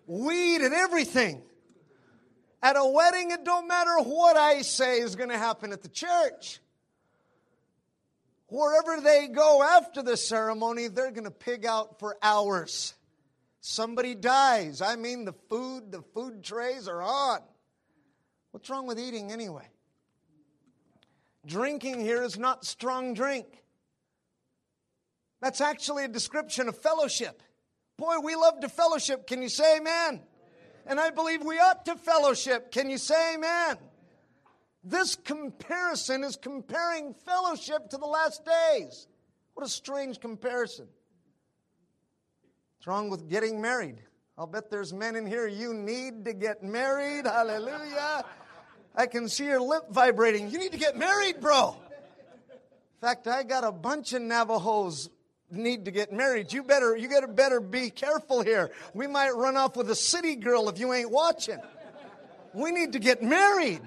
weed 0.05 0.61
and 0.61 0.73
everything. 0.73 1.43
At 2.63 2.77
a 2.77 2.85
wedding, 2.85 3.31
it 3.31 3.43
don't 3.43 3.67
matter 3.67 3.97
what 3.99 4.37
I 4.37 4.61
say 4.61 4.99
is 4.99 5.17
going 5.17 5.29
to 5.29 5.37
happen 5.37 5.73
at 5.73 5.81
the 5.81 5.89
church. 5.89 6.61
Wherever 8.47 9.01
they 9.01 9.27
go 9.27 9.61
after 9.61 10.01
the 10.01 10.15
ceremony, 10.15 10.87
they're 10.87 11.11
going 11.11 11.25
to 11.25 11.31
pig 11.31 11.65
out 11.65 11.99
for 11.99 12.15
hours. 12.23 12.93
Somebody 13.59 14.15
dies. 14.15 14.81
I 14.81 14.95
mean, 14.95 15.25
the 15.25 15.33
food, 15.49 15.91
the 15.91 16.01
food 16.13 16.41
trays 16.41 16.87
are 16.87 17.01
on. 17.01 17.39
What's 18.51 18.69
wrong 18.69 18.87
with 18.87 18.97
eating 18.97 19.33
anyway? 19.33 19.67
Drinking 21.45 21.99
here 21.99 22.23
is 22.23 22.39
not 22.39 22.63
strong 22.63 23.13
drink. 23.13 23.45
That's 25.41 25.59
actually 25.59 26.05
a 26.05 26.07
description 26.07 26.69
of 26.69 26.77
fellowship. 26.77 27.43
Boy, 27.97 28.19
we 28.23 28.35
love 28.35 28.61
to 28.61 28.69
fellowship. 28.69 29.27
Can 29.27 29.41
you 29.41 29.49
say 29.49 29.77
amen? 29.77 30.21
And 30.85 30.99
I 30.99 31.09
believe 31.09 31.43
we 31.43 31.59
ought 31.59 31.85
to 31.85 31.95
fellowship. 31.95 32.71
Can 32.71 32.89
you 32.89 32.97
say 32.97 33.35
amen? 33.35 33.77
This 34.83 35.15
comparison 35.15 36.23
is 36.23 36.35
comparing 36.35 37.13
fellowship 37.13 37.89
to 37.89 37.97
the 37.97 38.05
last 38.05 38.43
days. 38.45 39.07
What 39.53 39.65
a 39.65 39.69
strange 39.69 40.19
comparison. 40.19 40.87
What's 42.77 42.87
wrong 42.87 43.09
with 43.09 43.29
getting 43.29 43.61
married? 43.61 44.01
I'll 44.37 44.47
bet 44.47 44.69
there's 44.69 44.91
men 44.91 45.15
in 45.15 45.25
here, 45.25 45.47
you 45.47 45.73
need 45.73 46.25
to 46.25 46.33
get 46.33 46.63
married. 46.63 47.25
Hallelujah. 47.25 48.25
I 48.95 49.05
can 49.05 49.29
see 49.29 49.45
your 49.45 49.61
lip 49.61 49.83
vibrating. 49.89 50.49
You 50.49 50.57
need 50.57 50.71
to 50.71 50.77
get 50.77 50.97
married, 50.97 51.39
bro. 51.39 51.77
In 52.51 53.07
fact, 53.07 53.27
I 53.27 53.43
got 53.43 53.63
a 53.63 53.71
bunch 53.71 54.13
of 54.13 54.21
Navajos 54.21 55.09
need 55.53 55.85
to 55.85 55.91
get 55.91 56.11
married. 56.11 56.51
You 56.51 56.63
better, 56.63 56.95
you 56.95 57.07
gotta 57.07 57.27
better 57.27 57.59
be 57.59 57.89
careful 57.89 58.41
here. 58.41 58.71
We 58.93 59.07
might 59.07 59.31
run 59.31 59.55
off 59.57 59.77
with 59.77 59.89
a 59.89 59.95
city 59.95 60.35
girl 60.35 60.69
if 60.69 60.79
you 60.79 60.93
ain't 60.93 61.11
watching. 61.11 61.59
We 62.53 62.71
need 62.71 62.93
to 62.93 62.99
get 62.99 63.23
married. 63.23 63.81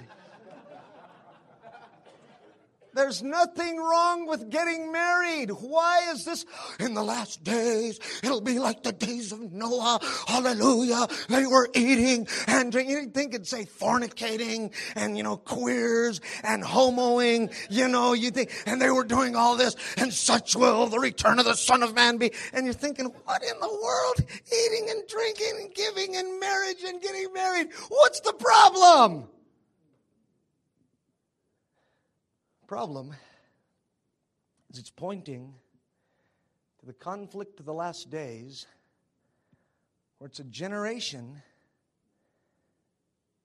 There's 2.96 3.22
nothing 3.22 3.76
wrong 3.76 4.26
with 4.26 4.48
getting 4.48 4.90
married. 4.90 5.50
Why 5.50 6.10
is 6.12 6.24
this? 6.24 6.46
In 6.80 6.94
the 6.94 7.02
last 7.02 7.44
days, 7.44 8.00
it'll 8.22 8.40
be 8.40 8.58
like 8.58 8.82
the 8.82 8.92
days 8.92 9.32
of 9.32 9.52
Noah. 9.52 10.00
Hallelujah. 10.26 11.06
They 11.28 11.44
were 11.44 11.68
eating 11.74 12.26
and 12.46 12.72
drinking. 12.72 12.96
You 12.96 13.06
think 13.10 13.34
it'd 13.34 13.46
say 13.46 13.66
fornicating 13.66 14.72
and, 14.94 15.14
you 15.14 15.22
know, 15.22 15.36
queers 15.36 16.22
and 16.42 16.64
homoing, 16.64 17.54
you 17.68 17.86
know, 17.86 18.14
you 18.14 18.30
think, 18.30 18.50
and 18.64 18.80
they 18.80 18.90
were 18.90 19.04
doing 19.04 19.36
all 19.36 19.56
this, 19.56 19.76
and 19.98 20.10
such 20.10 20.56
will 20.56 20.86
the 20.86 20.98
return 20.98 21.38
of 21.38 21.44
the 21.44 21.54
Son 21.54 21.82
of 21.82 21.94
Man 21.94 22.16
be. 22.16 22.32
And 22.54 22.64
you're 22.64 22.72
thinking, 22.72 23.12
what 23.24 23.42
in 23.42 23.60
the 23.60 23.68
world? 23.68 24.20
Eating 24.46 24.88
and 24.88 25.06
drinking 25.06 25.52
and 25.60 25.74
giving 25.74 26.16
and 26.16 26.40
marriage 26.40 26.82
and 26.82 27.02
getting 27.02 27.30
married. 27.34 27.68
What's 27.90 28.20
the 28.20 28.32
problem? 28.32 29.28
Problem 32.66 33.14
is 34.70 34.78
it's 34.78 34.90
pointing 34.90 35.54
to 36.80 36.86
the 36.86 36.92
conflict 36.92 37.60
of 37.60 37.66
the 37.66 37.72
last 37.72 38.10
days 38.10 38.66
where 40.18 40.26
it's 40.26 40.40
a 40.40 40.44
generation 40.44 41.40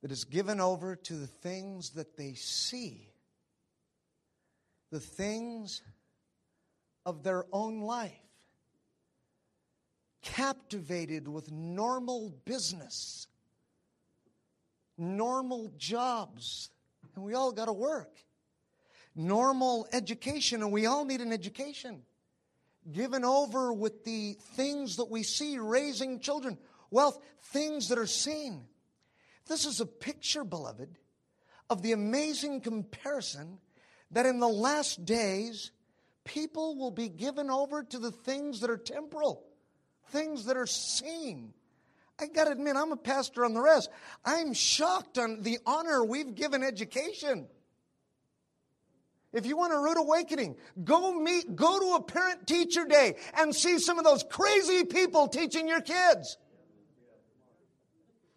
that 0.02 0.10
is 0.10 0.24
given 0.24 0.60
over 0.60 0.96
to 0.96 1.14
the 1.14 1.28
things 1.28 1.90
that 1.90 2.16
they 2.16 2.34
see, 2.34 3.08
the 4.90 4.98
things 4.98 5.82
of 7.06 7.22
their 7.22 7.44
own 7.52 7.80
life, 7.80 8.10
captivated 10.22 11.28
with 11.28 11.52
normal 11.52 12.34
business, 12.44 13.28
normal 14.98 15.72
jobs, 15.76 16.70
and 17.14 17.24
we 17.24 17.34
all 17.34 17.52
got 17.52 17.66
to 17.66 17.72
work, 17.72 18.18
normal 19.14 19.86
education, 19.92 20.62
and 20.62 20.72
we 20.72 20.86
all 20.86 21.04
need 21.04 21.20
an 21.20 21.32
education. 21.32 22.02
Given 22.90 23.24
over 23.24 23.72
with 23.72 24.04
the 24.04 24.36
things 24.56 24.96
that 24.96 25.10
we 25.10 25.22
see, 25.22 25.58
raising 25.58 26.20
children, 26.20 26.58
wealth, 26.90 27.20
things 27.42 27.88
that 27.88 27.98
are 27.98 28.06
seen. 28.06 28.64
This 29.46 29.66
is 29.66 29.80
a 29.80 29.86
picture, 29.86 30.44
beloved, 30.44 30.98
of 31.70 31.82
the 31.82 31.92
amazing 31.92 32.60
comparison 32.60 33.58
that 34.10 34.26
in 34.26 34.40
the 34.40 34.48
last 34.48 35.04
days, 35.04 35.70
people 36.24 36.76
will 36.76 36.90
be 36.90 37.08
given 37.08 37.50
over 37.50 37.82
to 37.82 37.98
the 37.98 38.10
things 38.10 38.60
that 38.60 38.70
are 38.70 38.76
temporal, 38.76 39.44
things 40.08 40.46
that 40.46 40.56
are 40.56 40.66
seen. 40.66 41.54
I 42.20 42.26
got 42.26 42.44
to 42.44 42.52
admit, 42.52 42.76
I'm 42.76 42.92
a 42.92 42.96
pastor 42.96 43.44
on 43.44 43.54
the 43.54 43.62
rest. 43.62 43.88
I'm 44.24 44.52
shocked 44.52 45.18
on 45.18 45.42
the 45.42 45.58
honor 45.66 46.04
we've 46.04 46.34
given 46.34 46.62
education. 46.62 47.48
If 49.32 49.46
you 49.46 49.56
want 49.56 49.72
a 49.72 49.78
rude 49.78 49.98
awakening, 49.98 50.56
go 50.84 51.14
meet, 51.14 51.56
go 51.56 51.78
to 51.78 51.94
a 51.94 52.02
parent 52.02 52.46
teacher 52.46 52.84
day 52.84 53.16
and 53.34 53.54
see 53.54 53.78
some 53.78 53.98
of 53.98 54.04
those 54.04 54.22
crazy 54.22 54.84
people 54.84 55.28
teaching 55.28 55.66
your 55.68 55.80
kids. 55.80 56.36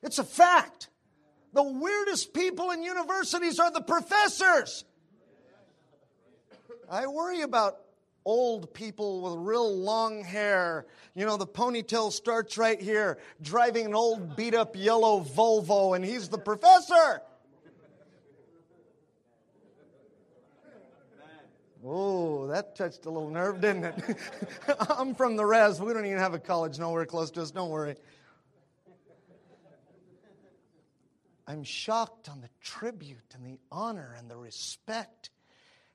It's 0.01 0.19
a 0.19 0.23
fact. 0.23 0.89
The 1.53 1.63
weirdest 1.63 2.33
people 2.33 2.71
in 2.71 2.83
universities 2.83 3.59
are 3.59 3.71
the 3.71 3.81
professors. 3.81 4.85
I 6.89 7.07
worry 7.07 7.41
about 7.41 7.79
old 8.25 8.73
people 8.73 9.21
with 9.21 9.47
real 9.47 9.77
long 9.77 10.23
hair. 10.23 10.85
You 11.13 11.25
know, 11.25 11.37
the 11.37 11.47
ponytail 11.47 12.11
starts 12.11 12.57
right 12.57 12.81
here, 12.81 13.19
driving 13.41 13.87
an 13.87 13.95
old 13.95 14.35
beat 14.35 14.55
up 14.55 14.75
yellow 14.75 15.21
Volvo, 15.21 15.95
and 15.95 16.03
he's 16.03 16.29
the 16.29 16.37
professor. 16.37 17.21
Oh, 21.87 22.47
that 22.47 22.75
touched 22.75 23.05
a 23.05 23.11
little 23.11 23.29
nerve, 23.29 23.61
didn't 23.61 23.83
it? 23.83 24.17
I'm 24.89 25.13
from 25.13 25.35
the 25.35 25.45
res. 25.45 25.79
We 25.79 25.93
don't 25.93 26.05
even 26.05 26.17
have 26.17 26.33
a 26.33 26.39
college 26.39 26.79
nowhere 26.79 27.05
close 27.05 27.29
to 27.31 27.41
us. 27.43 27.51
Don't 27.51 27.69
worry. 27.69 27.95
I'm 31.47 31.63
shocked 31.63 32.27
on 32.27 32.41
the 32.41 32.49
tribute 32.59 33.35
and 33.35 33.45
the 33.45 33.59
honor 33.71 34.15
and 34.17 34.29
the 34.29 34.35
respect 34.35 35.29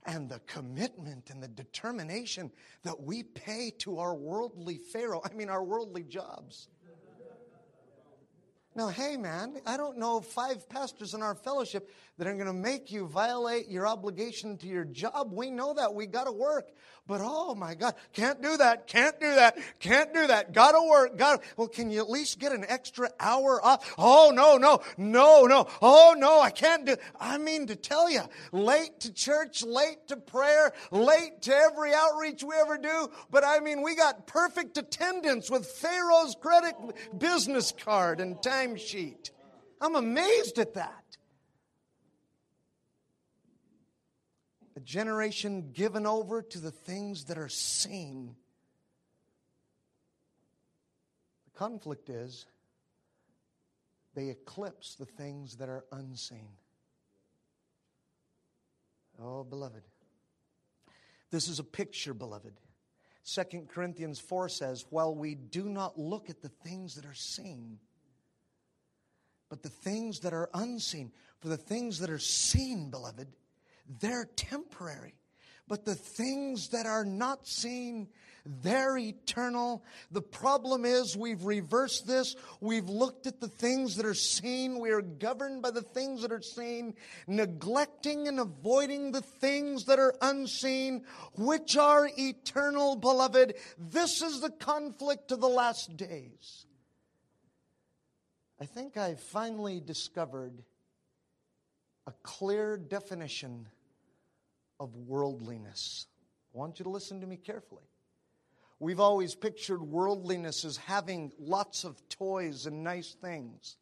and 0.07 0.29
the 0.29 0.39
commitment 0.47 1.31
and 1.31 1.43
the 1.43 1.49
determination 1.49 2.53
that 2.85 3.03
we 3.03 3.25
pay 3.25 3.73
to 3.79 3.99
our 3.99 4.15
worldly 4.15 4.79
Pharaoh, 4.79 5.21
I 5.25 5.35
mean, 5.35 5.49
our 5.49 5.65
worldly 5.65 6.05
jobs. 6.05 6.69
Now, 8.77 8.87
hey, 8.87 9.17
man, 9.17 9.57
I 9.67 9.77
don't 9.77 9.99
know 9.99 10.21
five 10.21 10.69
pastors 10.69 11.15
in 11.15 11.23
our 11.23 11.35
fellowship 11.35 11.91
that 12.19 12.29
are 12.29 12.35
going 12.35 12.47
to 12.47 12.53
make 12.53 12.93
you 12.93 13.09
violate 13.09 13.69
your 13.69 13.85
obligation 13.85 14.57
to 14.59 14.69
your 14.69 14.85
job. 14.85 15.33
We 15.33 15.51
know 15.51 15.75
that. 15.75 15.93
We 15.93 16.07
got 16.07 16.25
to 16.25 16.33
work. 16.33 16.69
But 17.11 17.23
oh 17.25 17.57
my 17.57 17.75
God, 17.75 17.97
can't 18.13 18.41
do 18.41 18.57
that, 18.59 18.87
can't 18.87 19.19
do 19.19 19.35
that, 19.35 19.59
can't 19.81 20.15
do 20.15 20.29
that. 20.29 20.53
Got 20.53 20.73
to 20.81 20.89
work. 20.89 21.19
gotta. 21.19 21.43
Well, 21.57 21.67
can 21.67 21.91
you 21.91 21.99
at 21.99 22.09
least 22.09 22.39
get 22.39 22.53
an 22.53 22.65
extra 22.69 23.11
hour 23.19 23.61
off? 23.65 23.97
Oh 23.99 24.31
no, 24.33 24.59
no, 24.59 24.81
no, 24.97 25.45
no. 25.47 25.67
Oh 25.83 26.15
no, 26.17 26.41
I 26.41 26.51
can't 26.51 26.87
do. 26.87 26.95
I 27.19 27.37
mean 27.39 27.67
to 27.67 27.75
tell 27.75 28.09
you, 28.09 28.21
late 28.53 29.01
to 29.01 29.13
church, 29.13 29.65
late 29.65 30.07
to 30.07 30.19
prayer, 30.19 30.73
late 30.93 31.43
to 31.43 31.53
every 31.53 31.93
outreach 31.93 32.45
we 32.45 32.55
ever 32.55 32.79
do. 32.79 33.11
But 33.29 33.43
I 33.45 33.59
mean, 33.59 33.83
we 33.83 33.97
got 33.97 34.29
perfect 34.29 34.79
attendance 34.79 35.51
with 35.51 35.67
Pharaoh's 35.67 36.37
credit 36.41 36.77
business 37.19 37.73
card 37.73 38.21
and 38.21 38.37
timesheet. 38.37 39.33
I'm 39.81 39.97
amazed 39.97 40.61
at 40.61 40.75
that. 40.75 41.00
A 44.81 44.83
generation 44.83 45.73
given 45.73 46.07
over 46.07 46.41
to 46.41 46.59
the 46.59 46.71
things 46.71 47.25
that 47.25 47.37
are 47.37 47.49
seen. 47.49 48.35
The 51.45 51.59
conflict 51.59 52.09
is 52.09 52.47
they 54.15 54.29
eclipse 54.29 54.95
the 54.95 55.05
things 55.05 55.57
that 55.57 55.69
are 55.69 55.85
unseen. 55.93 56.49
Oh, 59.23 59.45
beloved. 59.45 59.83
This 61.31 61.49
is 61.49 61.59
a 61.59 61.65
picture, 61.65 62.15
beloved. 62.15 62.55
2 63.27 63.67
Corinthians 63.69 64.19
4 64.19 64.49
says, 64.49 64.87
While 64.89 65.15
we 65.15 65.35
do 65.35 65.69
not 65.69 65.99
look 65.99 66.31
at 66.31 66.41
the 66.41 66.49
things 66.49 66.95
that 66.95 67.05
are 67.05 67.15
seen, 67.15 67.79
but 69.51 69.63
the 69.63 69.69
things 69.69 70.21
that 70.21 70.33
are 70.33 70.49
unseen, 70.55 71.13
for 71.39 71.49
the 71.49 71.59
things 71.59 71.99
that 71.99 72.09
are 72.09 72.19
seen, 72.19 72.91
beloved, 72.91 73.29
they're 73.99 74.29
temporary. 74.37 75.15
But 75.71 75.85
the 75.85 75.95
things 75.95 76.71
that 76.71 76.87
are 76.87 77.05
not 77.05 77.47
seen, 77.47 78.09
they're 78.45 78.99
eternal. 78.99 79.85
The 80.11 80.21
problem 80.21 80.85
is 80.85 81.17
we've 81.17 81.45
reversed 81.45 82.09
this. 82.09 82.35
We've 82.61 82.89
looked 82.89 83.29
at 83.29 83.41
the 83.41 83.47
things 83.47 83.95
that 83.95 84.05
are 84.05 84.13
seen. 84.13 84.81
We 84.81 84.91
are 84.91 85.01
governed 85.01 85.63
by 85.63 85.71
the 85.71 85.83
things 85.83 86.23
that 86.23 86.33
are 86.33 86.43
seen, 86.43 86.95
neglecting 87.29 88.27
and 88.27 88.41
avoiding 88.41 89.13
the 89.13 89.23
things 89.23 89.85
that 89.85 90.01
are 90.01 90.15
unseen, 90.21 91.05
which 91.37 91.77
are 91.77 92.11
eternal, 92.19 92.97
beloved. 92.97 93.55
This 93.79 94.23
is 94.23 94.41
the 94.41 94.51
conflict 94.51 95.31
of 95.31 95.41
the 95.41 95.49
last 95.49 95.97
days. 95.97 96.67
I 98.61 98.67
think 98.67 98.97
I 98.97 99.15
finally 99.15 99.81
discovered 99.81 100.65
a 102.09 102.13
clear 102.25 102.77
definition 102.77 103.67
of 104.81 104.97
worldliness. 104.97 106.07
I 106.53 106.59
want 106.59 106.81
you 106.81 106.85
to 106.85 106.91
listen 106.91 107.21
to 107.21 107.27
me 107.27 107.37
carefully. 107.37 107.85
We've 108.81 108.99
always 108.99 109.35
pictured 109.35 109.83
worldliness 109.83 110.65
as 110.65 110.79
having 110.79 111.33
lots 111.39 111.85
of 111.85 112.01
toys 112.09 112.65
and 112.65 112.83
nice 112.83 113.15
things. 113.21 113.77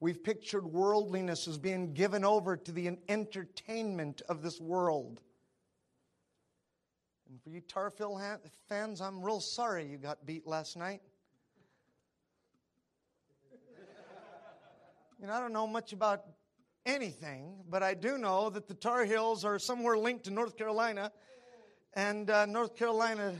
We've 0.00 0.22
pictured 0.22 0.66
worldliness 0.66 1.48
as 1.48 1.56
being 1.56 1.94
given 1.94 2.24
over 2.24 2.56
to 2.56 2.72
the 2.72 2.98
entertainment 3.08 4.20
of 4.28 4.42
this 4.42 4.60
world. 4.60 5.22
And 7.30 7.40
for 7.40 7.50
you 7.50 7.60
Tar 7.60 7.92
Heel 7.96 8.20
fans, 8.68 9.00
I'm 9.00 9.22
real 9.22 9.40
sorry 9.40 9.86
you 9.86 9.96
got 9.96 10.26
beat 10.26 10.46
last 10.46 10.76
night. 10.76 11.00
You 15.20 15.28
know, 15.28 15.32
I 15.32 15.40
don't 15.40 15.52
know 15.52 15.66
much 15.66 15.94
about 15.94 16.24
anything, 16.86 17.56
but 17.68 17.82
I 17.82 17.94
do 17.94 18.16
know 18.16 18.48
that 18.50 18.68
the 18.68 18.74
Tar 18.74 19.04
Heels 19.04 19.44
are 19.44 19.58
somewhere 19.58 19.98
linked 19.98 20.24
to 20.24 20.30
North 20.30 20.56
Carolina. 20.56 21.12
And 21.94 22.30
uh, 22.30 22.46
North 22.46 22.76
Carolina, 22.76 23.34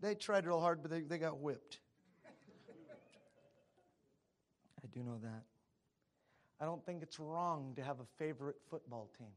they 0.00 0.14
tried 0.14 0.46
real 0.46 0.60
hard, 0.60 0.82
but 0.82 0.90
they, 0.90 1.00
they 1.00 1.18
got 1.18 1.38
whipped. 1.38 1.80
I 4.82 4.86
do 4.92 5.02
know 5.02 5.18
that. 5.22 5.42
I 6.60 6.64
don't 6.64 6.84
think 6.84 7.02
it's 7.02 7.18
wrong 7.18 7.72
to 7.76 7.82
have 7.82 8.00
a 8.00 8.06
favorite 8.18 8.56
football 8.70 9.10
team. 9.18 9.32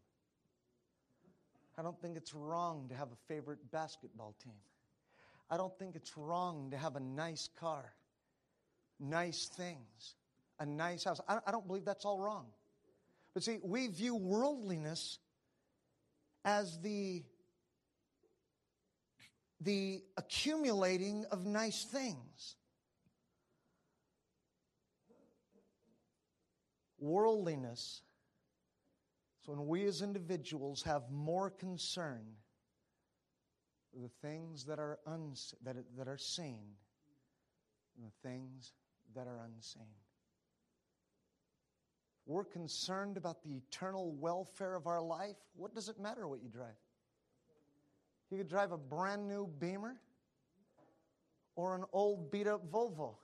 I 1.77 1.81
don't 1.81 1.99
think 2.01 2.17
it's 2.17 2.33
wrong 2.33 2.87
to 2.89 2.95
have 2.95 3.07
a 3.07 3.17
favorite 3.27 3.59
basketball 3.71 4.35
team. 4.43 4.53
I 5.49 5.57
don't 5.57 5.77
think 5.77 5.95
it's 5.95 6.17
wrong 6.17 6.69
to 6.71 6.77
have 6.77 6.95
a 6.95 6.99
nice 6.99 7.49
car, 7.59 7.93
nice 8.99 9.47
things, 9.47 10.15
a 10.59 10.65
nice 10.65 11.03
house. 11.03 11.19
I, 11.27 11.39
I 11.47 11.51
don't 11.51 11.65
believe 11.67 11.85
that's 11.85 12.05
all 12.05 12.19
wrong. 12.19 12.45
But 13.35 13.43
see, 13.43 13.59
we 13.61 13.87
view 13.87 14.15
worldliness 14.15 15.19
as 16.45 16.79
the, 16.79 17.21
the 19.59 20.01
accumulating 20.15 21.25
of 21.31 21.45
nice 21.45 21.83
things. 21.83 22.55
Worldliness 26.97 28.01
is 29.41 29.47
when 29.49 29.67
we 29.67 29.83
as 29.83 30.01
individuals 30.01 30.83
have 30.83 31.11
more 31.11 31.49
concern 31.49 32.23
the 33.93 34.09
things 34.21 34.63
that 34.65 34.79
are, 34.79 34.99
uns- 35.05 35.53
that, 35.63 35.75
that 35.97 36.07
are 36.07 36.17
seen 36.17 36.61
than 37.97 38.05
the 38.05 38.29
things 38.29 38.71
that 39.13 39.27
are 39.27 39.41
unseen. 39.45 40.04
We're 42.25 42.43
concerned 42.43 43.17
about 43.17 43.43
the 43.43 43.55
eternal 43.55 44.11
welfare 44.13 44.75
of 44.75 44.87
our 44.87 45.01
life. 45.01 45.35
What 45.55 45.75
does 45.75 45.89
it 45.89 45.99
matter 45.99 46.27
what 46.27 46.41
you 46.41 46.49
drive? 46.49 46.75
You 48.31 48.37
could 48.39 48.49
drive 48.49 48.71
a 48.71 48.77
brand 48.77 49.27
new 49.27 49.47
Beamer 49.59 49.97
or 51.55 51.75
an 51.75 51.83
old 51.93 52.31
beat 52.31 52.47
up 52.47 52.69
Volvo. 52.71 53.15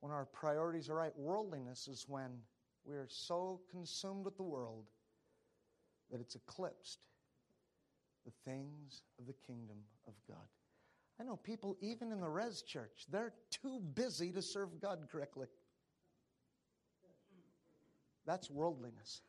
when 0.00 0.10
our 0.10 0.24
priorities 0.24 0.88
are 0.88 0.94
right. 0.94 1.12
Worldliness 1.16 1.86
is 1.86 2.06
when 2.08 2.30
we 2.84 2.94
are 2.94 3.06
so 3.08 3.60
consumed 3.70 4.24
with 4.24 4.36
the 4.36 4.42
world 4.42 4.86
that 6.10 6.20
it's 6.20 6.34
eclipsed 6.34 7.04
the 8.24 8.32
things 8.50 9.02
of 9.18 9.26
the 9.26 9.34
kingdom 9.46 9.76
of 10.06 10.14
God. 10.26 10.46
I 11.20 11.24
know 11.24 11.36
people, 11.36 11.76
even 11.80 12.12
in 12.12 12.20
the 12.20 12.28
res 12.28 12.62
church, 12.62 13.04
they're 13.10 13.34
too 13.50 13.80
busy 13.94 14.32
to 14.32 14.40
serve 14.40 14.80
God 14.80 15.06
correctly. 15.12 15.46
That's 18.26 18.50
worldliness. 18.50 19.22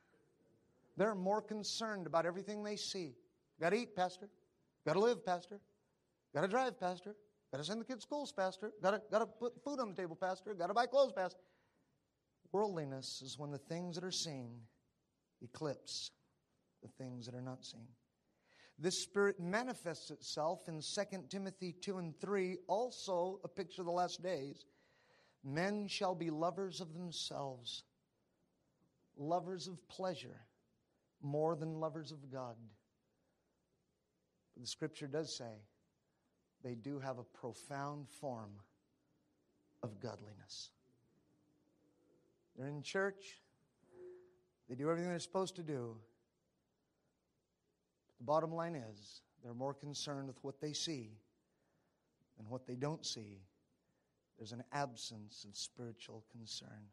They're 0.98 1.16
more 1.16 1.42
concerned 1.42 2.08
about 2.08 2.26
everything 2.26 2.64
they 2.64 2.76
see. 2.76 3.16
Got 3.60 3.72
to 3.72 3.78
eat, 3.78 3.96
Pastor. 3.96 4.30
Got 4.86 4.94
to 4.94 5.00
live, 5.00 5.26
Pastor. 5.26 5.60
Got 6.34 6.42
to 6.42 6.48
drive, 6.48 6.80
Pastor. 6.80 7.16
Got 7.52 7.60
to 7.60 7.64
send 7.64 7.82
the 7.82 7.86
kids 7.86 8.04
to 8.04 8.08
schools, 8.08 8.32
Pastor. 8.32 8.72
Got 8.82 8.92
to, 8.92 9.02
got 9.12 9.20
to 9.20 9.26
put 9.26 9.64
food 9.64 9.80
on 9.80 9.89
the 9.89 9.96
table, 9.96 10.16
Pastor. 10.16 10.54
Got 10.54 10.68
to 10.68 10.74
buy 10.74 10.86
clothes, 10.86 11.14
Pastor. 11.16 11.39
Worldliness 12.52 13.22
is 13.24 13.38
when 13.38 13.52
the 13.52 13.58
things 13.58 13.96
that 13.96 14.04
are 14.04 14.12
seen 14.12 14.62
eclipse 15.42 16.12
the 16.82 16.89
things 16.89 17.26
that 17.26 17.36
are 17.36 17.42
not 17.42 17.64
seen. 17.64 17.88
This 18.80 19.04
spirit 19.04 19.39
manifests 19.39 20.10
itself 20.10 20.68
in 20.68 20.82
2 20.82 21.02
Timothy 21.30 21.76
2 21.80 21.98
and 22.00 22.20
3, 22.20 22.58
also 22.68 23.39
a 23.44 23.48
picture 23.48 23.82
of 23.82 23.86
the 23.86 23.92
last 23.92 24.24
days. 24.24 24.66
Men 25.44 25.88
shall 25.88 26.16
be 26.16 26.30
lovers 26.30 26.82
of 26.82 26.94
themselves, 26.94 27.84
lovers 29.22 29.67
of 29.67 29.88
pleasure, 29.88 30.41
more 31.22 31.55
than 31.55 31.80
lovers 31.80 32.11
of 32.11 32.32
God. 32.32 32.55
But 34.53 34.63
the 34.63 34.67
scripture 34.67 35.07
does 35.07 35.36
say 35.36 35.51
they 36.63 36.76
do 36.76 36.99
have 36.99 37.19
a 37.19 37.24
profound 37.24 38.09
form 38.09 38.51
of 39.84 39.99
godliness. 39.99 40.72
They're 42.57 42.67
in 42.67 42.82
church, 42.82 43.39
they 44.67 44.76
do 44.76 44.89
everything 44.89 45.09
they're 45.09 45.19
supposed 45.19 45.55
to 45.55 45.63
do. 45.63 45.95
But 48.07 48.17
the 48.17 48.24
bottom 48.26 48.53
line 48.53 48.76
is 48.76 49.22
they're 49.43 49.53
more 49.53 49.74
concerned 49.74 50.28
with 50.28 50.38
what 50.43 50.59
they 50.61 50.74
see 50.74 51.11
than 52.38 52.49
what 52.49 52.67
they 52.67 52.76
don't 52.76 53.05
see. 53.05 53.41
There's 54.38 54.51
an 54.51 54.63
absence 54.72 55.45
of 55.47 55.55
spiritual 55.55 56.24
concern. 56.32 56.89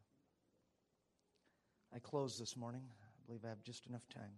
I 1.94 1.98
close 1.98 2.38
this 2.38 2.56
morning. 2.56 2.82
I 3.02 3.26
believe 3.26 3.44
I 3.44 3.48
have 3.48 3.62
just 3.62 3.86
enough 3.86 4.06
time. 4.12 4.32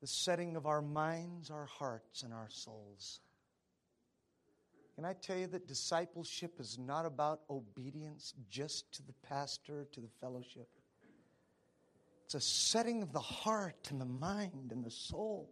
The 0.00 0.06
setting 0.06 0.56
of 0.56 0.66
our 0.66 0.82
minds, 0.82 1.50
our 1.50 1.66
hearts, 1.66 2.22
and 2.22 2.32
our 2.32 2.48
souls. 2.48 3.20
Can 4.94 5.04
I 5.04 5.14
tell 5.14 5.36
you 5.36 5.46
that 5.48 5.66
discipleship 5.66 6.60
is 6.60 6.78
not 6.78 7.06
about 7.06 7.40
obedience 7.48 8.34
just 8.50 8.92
to 8.94 9.02
the 9.02 9.14
pastor, 9.22 9.86
to 9.92 10.00
the 10.00 10.10
fellowship? 10.20 10.68
It's 12.24 12.34
a 12.34 12.40
setting 12.40 13.02
of 13.02 13.12
the 13.12 13.18
heart 13.18 13.88
and 13.90 14.00
the 14.00 14.06
mind 14.06 14.72
and 14.72 14.84
the 14.84 14.90
soul. 14.90 15.50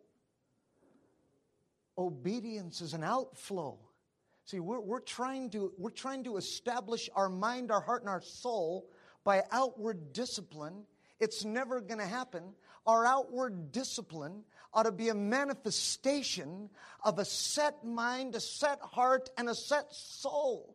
Obedience 1.97 2.81
is 2.81 2.95
an 2.95 3.03
outflow. 3.03 3.79
See, 4.45 4.61
we're, 4.61 4.81
we're, 4.81 5.01
trying 5.01 5.51
to, 5.51 5.73
we're 5.77 5.91
trying 5.91 6.25
to 6.25 6.37
establish 6.37 7.11
our 7.15 7.29
mind, 7.29 7.71
our 7.71 7.81
heart, 7.81 8.03
and 8.03 8.09
our 8.09 8.23
soul 8.23 8.89
by 9.25 9.43
outward 9.51 10.13
discipline. 10.13 10.85
It's 11.21 11.45
never 11.45 11.81
going 11.81 12.01
to 12.01 12.07
happen. 12.07 12.55
Our 12.87 13.05
outward 13.05 13.73
discipline 13.73 14.45
ought 14.73 14.85
to 14.85 14.93
be 14.93 15.09
a 15.09 15.15
manifestation 15.15 16.71
of 17.05 17.19
a 17.19 17.25
set 17.25 17.85
mind, 17.85 18.35
a 18.35 18.41
set 18.41 18.81
heart, 18.81 19.31
and 19.37 19.49
a 19.49 19.55
set 19.55 19.93
soul. 19.93 20.75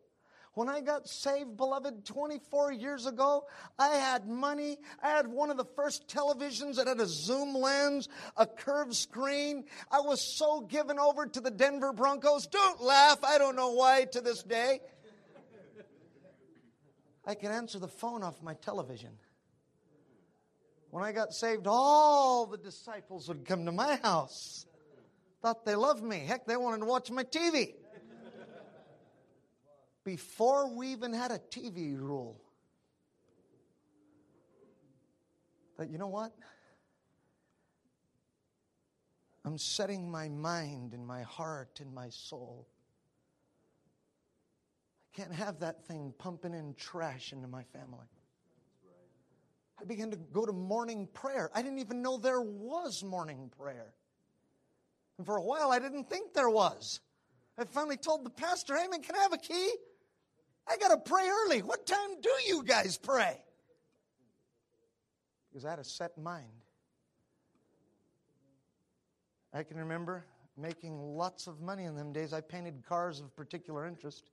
When 0.54 0.68
I 0.68 0.80
got 0.80 1.08
saved, 1.08 1.56
beloved, 1.56 2.04
24 2.04 2.72
years 2.72 3.06
ago, 3.06 3.44
I 3.76 3.88
had 3.96 4.28
money. 4.28 4.78
I 5.02 5.08
had 5.08 5.26
one 5.26 5.50
of 5.50 5.56
the 5.56 5.64
first 5.64 6.06
televisions 6.06 6.76
that 6.76 6.86
had 6.86 7.00
a 7.00 7.06
zoom 7.06 7.56
lens, 7.56 8.08
a 8.36 8.46
curved 8.46 8.94
screen. 8.94 9.64
I 9.90 10.00
was 10.00 10.20
so 10.20 10.60
given 10.60 11.00
over 11.00 11.26
to 11.26 11.40
the 11.40 11.50
Denver 11.50 11.92
Broncos. 11.92 12.46
Don't 12.46 12.80
laugh. 12.80 13.18
I 13.24 13.38
don't 13.38 13.56
know 13.56 13.72
why 13.72 14.04
to 14.12 14.20
this 14.20 14.44
day. 14.44 14.80
I 17.26 17.34
can 17.34 17.50
answer 17.50 17.78
the 17.78 17.88
phone 17.88 18.22
off 18.22 18.42
my 18.42 18.54
television. 18.54 19.10
When 20.90 21.02
I 21.02 21.12
got 21.12 21.32
saved, 21.32 21.66
all 21.66 22.46
the 22.46 22.58
disciples 22.58 23.28
would 23.28 23.44
come 23.44 23.64
to 23.64 23.72
my 23.72 23.96
house. 23.96 24.66
Thought 25.42 25.64
they 25.64 25.74
loved 25.74 26.02
me. 26.02 26.18
Heck, 26.26 26.46
they 26.46 26.56
wanted 26.56 26.80
to 26.80 26.86
watch 26.86 27.10
my 27.10 27.24
TV. 27.24 27.74
Before 30.04 30.68
we 30.68 30.88
even 30.88 31.12
had 31.12 31.30
a 31.30 31.38
TV 31.38 31.98
rule. 31.98 32.40
But 35.76 35.90
you 35.90 35.98
know 35.98 36.08
what? 36.08 36.32
I'm 39.44 39.58
setting 39.58 40.10
my 40.10 40.28
mind 40.28 40.94
and 40.94 41.06
my 41.06 41.22
heart 41.22 41.80
and 41.80 41.92
my 41.92 42.08
soul. 42.10 42.66
Can't 45.14 45.32
have 45.32 45.60
that 45.60 45.86
thing 45.86 46.12
pumping 46.18 46.54
in 46.54 46.74
trash 46.74 47.32
into 47.32 47.46
my 47.46 47.62
family. 47.62 48.06
I 49.80 49.84
began 49.84 50.10
to 50.10 50.16
go 50.16 50.44
to 50.44 50.52
morning 50.52 51.08
prayer. 51.12 51.50
I 51.54 51.62
didn't 51.62 51.78
even 51.78 52.02
know 52.02 52.16
there 52.16 52.40
was 52.40 53.02
morning 53.02 53.50
prayer. 53.56 53.92
And 55.18 55.26
for 55.26 55.36
a 55.36 55.42
while, 55.42 55.70
I 55.70 55.78
didn't 55.78 56.10
think 56.10 56.34
there 56.34 56.50
was. 56.50 57.00
I 57.56 57.64
finally 57.64 57.96
told 57.96 58.24
the 58.24 58.30
pastor, 58.30 58.76
hey 58.76 58.88
man, 58.88 59.02
can 59.02 59.14
I 59.14 59.22
have 59.22 59.32
a 59.32 59.38
key? 59.38 59.70
I 60.66 60.76
got 60.78 60.88
to 60.88 60.96
pray 60.96 61.28
early. 61.28 61.62
What 61.62 61.86
time 61.86 62.20
do 62.20 62.30
you 62.46 62.64
guys 62.64 62.96
pray? 62.96 63.40
Because 65.52 65.64
I 65.64 65.70
had 65.70 65.78
a 65.78 65.84
set 65.84 66.18
mind. 66.18 66.46
I 69.52 69.62
can 69.62 69.76
remember 69.76 70.24
making 70.56 70.98
lots 70.98 71.46
of 71.46 71.60
money 71.60 71.84
in 71.84 71.94
them 71.94 72.12
days. 72.12 72.32
I 72.32 72.40
painted 72.40 72.82
cars 72.88 73.20
of 73.20 73.36
particular 73.36 73.86
interest. 73.86 74.30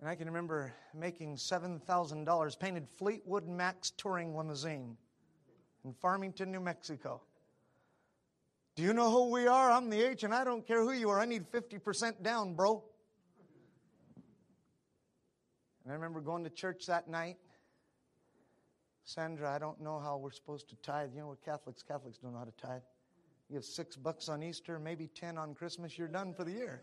And 0.00 0.08
I 0.08 0.14
can 0.14 0.26
remember 0.26 0.72
making 0.94 1.36
$7,000, 1.36 2.58
painted 2.58 2.88
Fleetwood 2.88 3.46
Mac's 3.46 3.90
touring 3.90 4.34
limousine 4.34 4.96
in 5.84 5.92
Farmington, 5.92 6.50
New 6.50 6.60
Mexico. 6.60 7.20
Do 8.76 8.82
you 8.82 8.94
know 8.94 9.10
who 9.10 9.30
we 9.30 9.46
are? 9.46 9.70
I'm 9.70 9.90
the 9.90 10.00
agent. 10.00 10.32
I 10.32 10.42
don't 10.42 10.66
care 10.66 10.82
who 10.82 10.92
you 10.92 11.10
are. 11.10 11.20
I 11.20 11.26
need 11.26 11.44
50% 11.52 12.22
down, 12.22 12.54
bro. 12.54 12.82
And 15.84 15.92
I 15.92 15.94
remember 15.94 16.22
going 16.22 16.44
to 16.44 16.50
church 16.50 16.86
that 16.86 17.06
night. 17.06 17.36
Sandra, 19.04 19.52
I 19.52 19.58
don't 19.58 19.82
know 19.82 19.98
how 19.98 20.16
we're 20.16 20.30
supposed 20.30 20.70
to 20.70 20.76
tithe. 20.76 21.10
You 21.14 21.20
know 21.20 21.28
what 21.28 21.44
Catholics, 21.44 21.82
Catholics 21.82 22.16
don't 22.18 22.32
know 22.32 22.38
how 22.38 22.44
to 22.44 22.52
tithe. 22.52 22.82
You 23.50 23.56
have 23.56 23.64
six 23.64 23.96
bucks 23.96 24.30
on 24.30 24.42
Easter, 24.42 24.78
maybe 24.78 25.08
ten 25.08 25.36
on 25.36 25.54
Christmas, 25.54 25.98
you're 25.98 26.08
done 26.08 26.32
for 26.32 26.44
the 26.44 26.52
year. 26.52 26.80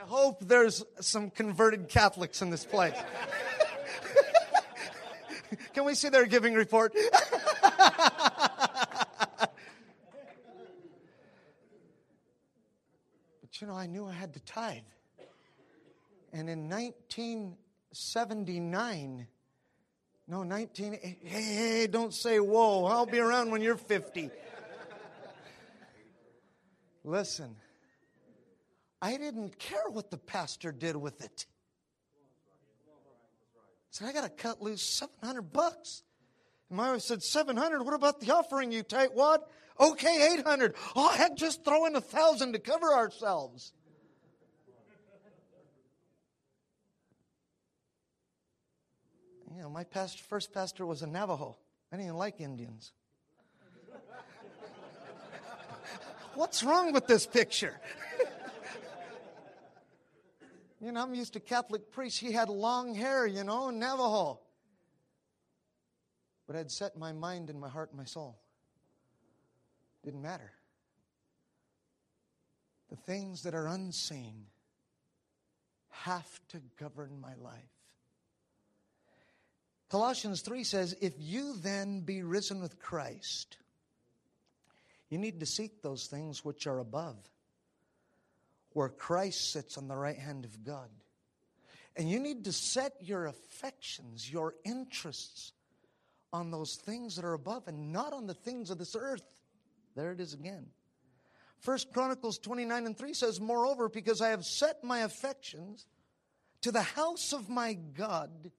I 0.00 0.06
hope 0.06 0.46
there's 0.46 0.84
some 1.00 1.30
converted 1.30 1.88
Catholics 1.88 2.40
in 2.40 2.50
this 2.50 2.64
place. 2.64 2.94
Can 5.74 5.84
we 5.84 5.94
see 5.94 6.08
their 6.08 6.26
giving 6.26 6.54
report? 6.54 6.94
But 13.40 13.62
you 13.62 13.66
know, 13.66 13.74
I 13.74 13.86
knew 13.86 14.06
I 14.06 14.12
had 14.12 14.34
to 14.34 14.40
tithe. 14.40 14.84
And 16.32 16.48
in 16.48 16.68
1979, 16.68 19.26
no, 20.28 20.44
19, 20.44 20.92
hey, 20.92 21.18
hey, 21.24 21.88
don't 21.88 22.14
say 22.14 22.38
whoa, 22.38 22.84
I'll 22.84 23.06
be 23.06 23.18
around 23.18 23.50
when 23.50 23.62
you're 23.62 23.76
50. 23.76 24.30
Listen, 27.02 27.56
I 29.00 29.16
didn't 29.16 29.58
care 29.58 29.88
what 29.90 30.10
the 30.10 30.18
pastor 30.18 30.72
did 30.72 30.96
with 30.96 31.24
it. 31.24 31.46
So 33.90 34.06
I 34.06 34.12
got 34.12 34.22
to 34.22 34.28
cut 34.28 34.60
loose 34.60 34.82
700 34.82 35.52
bucks. 35.52 36.02
And 36.68 36.76
my 36.76 36.92
wife 36.92 37.02
said, 37.02 37.22
700? 37.22 37.82
What 37.82 37.94
about 37.94 38.20
the 38.20 38.34
offering, 38.34 38.72
you 38.72 38.82
tightwad? 38.82 39.38
Okay, 39.80 40.36
800. 40.38 40.74
Oh, 40.96 41.10
heck, 41.10 41.36
just 41.36 41.64
throw 41.64 41.86
in 41.86 41.96
a 41.96 42.00
thousand 42.00 42.52
to 42.52 42.58
cover 42.58 42.92
ourselves. 42.92 43.72
You 49.54 49.62
know, 49.62 49.70
my 49.70 49.84
pastor, 49.84 50.22
first 50.28 50.52
pastor 50.52 50.86
was 50.86 51.02
a 51.02 51.06
Navajo. 51.06 51.56
I 51.92 51.96
didn't 51.96 52.16
like 52.16 52.40
Indians. 52.40 52.92
What's 56.34 56.62
wrong 56.62 56.92
with 56.92 57.08
this 57.08 57.26
picture? 57.26 57.80
You 60.80 60.92
know, 60.92 61.02
I'm 61.02 61.14
used 61.14 61.32
to 61.32 61.40
Catholic 61.40 61.90
priests. 61.90 62.18
He 62.18 62.32
had 62.32 62.48
long 62.48 62.94
hair, 62.94 63.26
you 63.26 63.44
know, 63.44 63.70
Navajo. 63.70 64.40
But 66.46 66.56
I'd 66.56 66.70
set 66.70 66.96
my 66.96 67.12
mind 67.12 67.50
and 67.50 67.60
my 67.60 67.68
heart 67.68 67.90
and 67.90 67.98
my 67.98 68.04
soul. 68.04 68.38
Didn't 70.04 70.22
matter. 70.22 70.52
The 72.90 72.96
things 72.96 73.42
that 73.42 73.54
are 73.54 73.66
unseen 73.66 74.46
have 75.90 76.40
to 76.48 76.62
govern 76.78 77.20
my 77.20 77.34
life. 77.34 77.78
Colossians 79.90 80.42
3 80.42 80.64
says, 80.64 80.96
If 81.00 81.14
you 81.18 81.56
then 81.56 82.00
be 82.00 82.22
risen 82.22 82.60
with 82.60 82.78
Christ, 82.78 83.56
you 85.08 85.18
need 85.18 85.40
to 85.40 85.46
seek 85.46 85.82
those 85.82 86.06
things 86.06 86.44
which 86.44 86.66
are 86.66 86.78
above, 86.78 87.16
where 88.78 88.88
Christ 88.88 89.50
sits 89.50 89.76
on 89.76 89.88
the 89.88 89.96
right 89.96 90.16
hand 90.16 90.44
of 90.44 90.62
God. 90.62 90.88
And 91.96 92.08
you 92.08 92.20
need 92.20 92.44
to 92.44 92.52
set 92.52 92.92
your 93.00 93.26
affections, 93.26 94.32
your 94.32 94.54
interests 94.64 95.52
on 96.32 96.52
those 96.52 96.76
things 96.76 97.16
that 97.16 97.24
are 97.24 97.32
above 97.32 97.66
and 97.66 97.92
not 97.92 98.12
on 98.12 98.28
the 98.28 98.34
things 98.34 98.70
of 98.70 98.78
this 98.78 98.94
earth. 98.94 99.24
There 99.96 100.12
it 100.12 100.20
is 100.20 100.32
again. 100.32 100.66
First 101.58 101.92
Chronicles 101.92 102.38
29 102.38 102.86
and 102.86 102.96
3 102.96 103.14
says, 103.14 103.40
Moreover, 103.40 103.88
because 103.88 104.20
I 104.20 104.28
have 104.28 104.44
set 104.44 104.84
my 104.84 105.00
affections 105.00 105.88
to 106.60 106.70
the 106.70 106.82
house 106.82 107.32
of 107.32 107.48
my 107.48 107.72
God, 107.72 108.52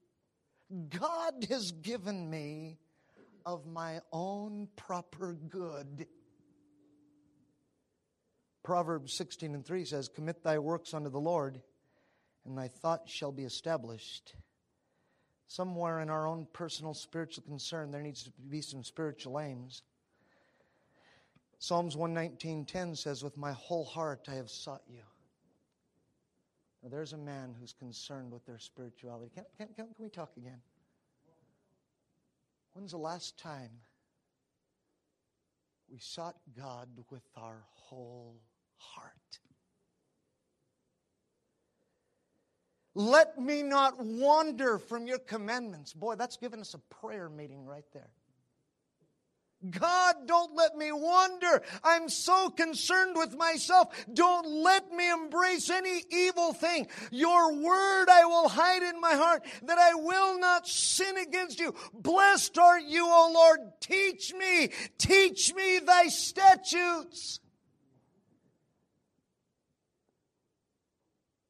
God 0.90 1.46
has 1.48 1.72
given 1.72 2.28
me 2.28 2.76
of 3.46 3.66
my 3.66 4.00
own 4.12 4.68
proper 4.76 5.32
good. 5.32 6.06
Proverbs 8.62 9.12
16 9.14 9.54
and 9.54 9.64
3 9.64 9.84
says, 9.84 10.08
Commit 10.08 10.42
thy 10.42 10.58
works 10.58 10.92
unto 10.92 11.10
the 11.10 11.20
Lord, 11.20 11.60
and 12.44 12.56
thy 12.56 12.68
thoughts 12.68 13.10
shall 13.10 13.32
be 13.32 13.44
established. 13.44 14.34
Somewhere 15.46 16.00
in 16.00 16.10
our 16.10 16.26
own 16.26 16.46
personal 16.52 16.94
spiritual 16.94 17.44
concern, 17.44 17.90
there 17.90 18.02
needs 18.02 18.22
to 18.24 18.30
be 18.48 18.60
some 18.60 18.84
spiritual 18.84 19.40
aims. 19.40 19.82
Psalms 21.58 21.96
119.10 21.96 22.96
says, 22.96 23.22
With 23.22 23.36
my 23.36 23.52
whole 23.52 23.84
heart 23.84 24.28
I 24.30 24.34
have 24.34 24.50
sought 24.50 24.82
you. 24.88 25.02
Now, 26.82 26.88
there's 26.88 27.12
a 27.12 27.18
man 27.18 27.54
who's 27.58 27.74
concerned 27.74 28.32
with 28.32 28.46
their 28.46 28.58
spirituality. 28.58 29.30
Can, 29.34 29.44
can, 29.58 29.66
can, 29.74 29.86
can 29.94 30.04
we 30.04 30.08
talk 30.08 30.30
again? 30.36 30.60
When's 32.72 32.92
the 32.92 32.98
last 32.98 33.38
time 33.38 33.70
we 35.90 35.98
sought 35.98 36.36
God 36.56 36.88
with 37.10 37.28
our 37.36 37.64
whole 37.72 38.40
heart? 38.80 39.12
Let 42.94 43.38
me 43.38 43.62
not 43.62 43.94
wander 44.04 44.78
from 44.78 45.06
your 45.06 45.18
commandments. 45.18 45.92
Boy, 45.92 46.16
that's 46.16 46.36
given 46.36 46.60
us 46.60 46.74
a 46.74 46.78
prayer 46.78 47.28
meeting 47.28 47.64
right 47.64 47.84
there. 47.92 48.10
God, 49.68 50.26
don't 50.26 50.56
let 50.56 50.74
me 50.74 50.90
wander. 50.90 51.62
I'm 51.84 52.08
so 52.08 52.48
concerned 52.48 53.14
with 53.16 53.36
myself. 53.36 53.88
Don't 54.12 54.46
let 54.46 54.90
me 54.90 55.10
embrace 55.10 55.68
any 55.68 56.02
evil 56.10 56.54
thing. 56.54 56.88
Your 57.10 57.52
word 57.52 58.08
I 58.08 58.24
will 58.24 58.48
hide 58.48 58.82
in 58.82 58.98
my 59.00 59.14
heart 59.14 59.44
that 59.64 59.76
I 59.78 59.94
will 59.94 60.38
not 60.38 60.66
sin 60.66 61.18
against 61.18 61.60
you. 61.60 61.74
Blessed 61.92 62.56
are 62.56 62.80
you, 62.80 63.06
O 63.06 63.32
Lord. 63.34 63.60
Teach 63.80 64.32
me, 64.32 64.70
teach 64.96 65.54
me 65.54 65.78
thy 65.80 66.06
statutes. 66.06 67.40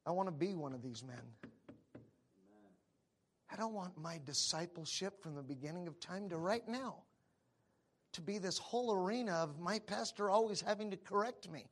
I 0.06 0.10
want 0.12 0.28
to 0.28 0.32
be 0.32 0.54
one 0.54 0.72
of 0.72 0.82
these 0.82 1.04
men. 1.04 1.22
I 3.52 3.56
don't 3.56 3.74
want 3.74 3.98
my 4.00 4.20
discipleship 4.24 5.22
from 5.22 5.34
the 5.34 5.42
beginning 5.42 5.88
of 5.88 5.98
time 6.00 6.28
to 6.28 6.36
right 6.36 6.66
now 6.68 6.96
to 8.12 8.20
be 8.20 8.38
this 8.38 8.58
whole 8.58 8.92
arena 8.92 9.32
of 9.32 9.60
my 9.60 9.78
pastor 9.80 10.30
always 10.30 10.60
having 10.60 10.90
to 10.90 10.96
correct 10.96 11.48
me. 11.50 11.66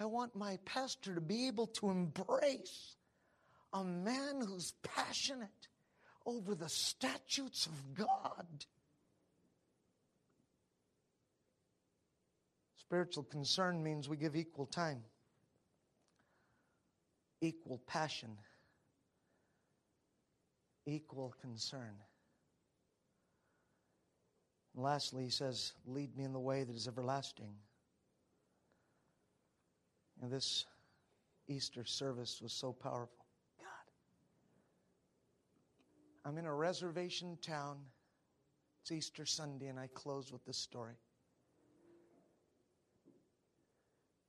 I 0.00 0.04
want 0.04 0.36
my 0.36 0.58
pastor 0.64 1.14
to 1.14 1.20
be 1.20 1.48
able 1.48 1.66
to 1.68 1.90
embrace 1.90 2.96
a 3.72 3.82
man 3.84 4.40
who's 4.46 4.72
passionate 4.82 5.68
over 6.24 6.54
the 6.54 6.68
statutes 6.68 7.66
of 7.66 7.94
God. 7.94 8.46
Spiritual 12.76 13.24
concern 13.24 13.82
means 13.82 14.08
we 14.08 14.16
give 14.16 14.36
equal 14.36 14.66
time, 14.66 15.02
equal 17.40 17.80
passion, 17.86 18.30
equal 20.86 21.34
concern. 21.40 21.94
And 24.74 24.84
lastly, 24.84 25.24
he 25.24 25.30
says, 25.30 25.72
Lead 25.86 26.16
me 26.16 26.24
in 26.24 26.32
the 26.32 26.38
way 26.38 26.64
that 26.64 26.74
is 26.74 26.88
everlasting. 26.88 27.52
And 30.22 30.30
this 30.30 30.66
Easter 31.46 31.84
service 31.84 32.40
was 32.42 32.52
so 32.52 32.72
powerful. 32.72 33.24
God. 33.58 33.66
I'm 36.24 36.38
in 36.38 36.46
a 36.46 36.54
reservation 36.54 37.38
town. 37.40 37.78
It's 38.82 38.92
Easter 38.92 39.24
Sunday, 39.24 39.66
and 39.68 39.78
I 39.78 39.88
close 39.94 40.32
with 40.32 40.44
this 40.44 40.58
story. 40.58 40.94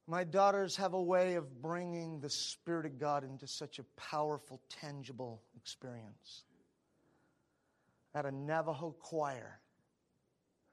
My 0.09 0.23
daughters 0.23 0.75
have 0.77 0.95
a 0.95 1.01
way 1.01 1.35
of 1.35 1.61
bringing 1.61 2.19
the 2.19 2.31
Spirit 2.31 2.87
of 2.87 2.97
God 2.97 3.23
into 3.23 3.45
such 3.45 3.77
a 3.77 3.83
powerful, 3.95 4.59
tangible 4.67 5.43
experience. 5.55 6.45
At 8.15 8.25
a 8.25 8.31
Navajo 8.31 8.95
choir, 8.99 9.59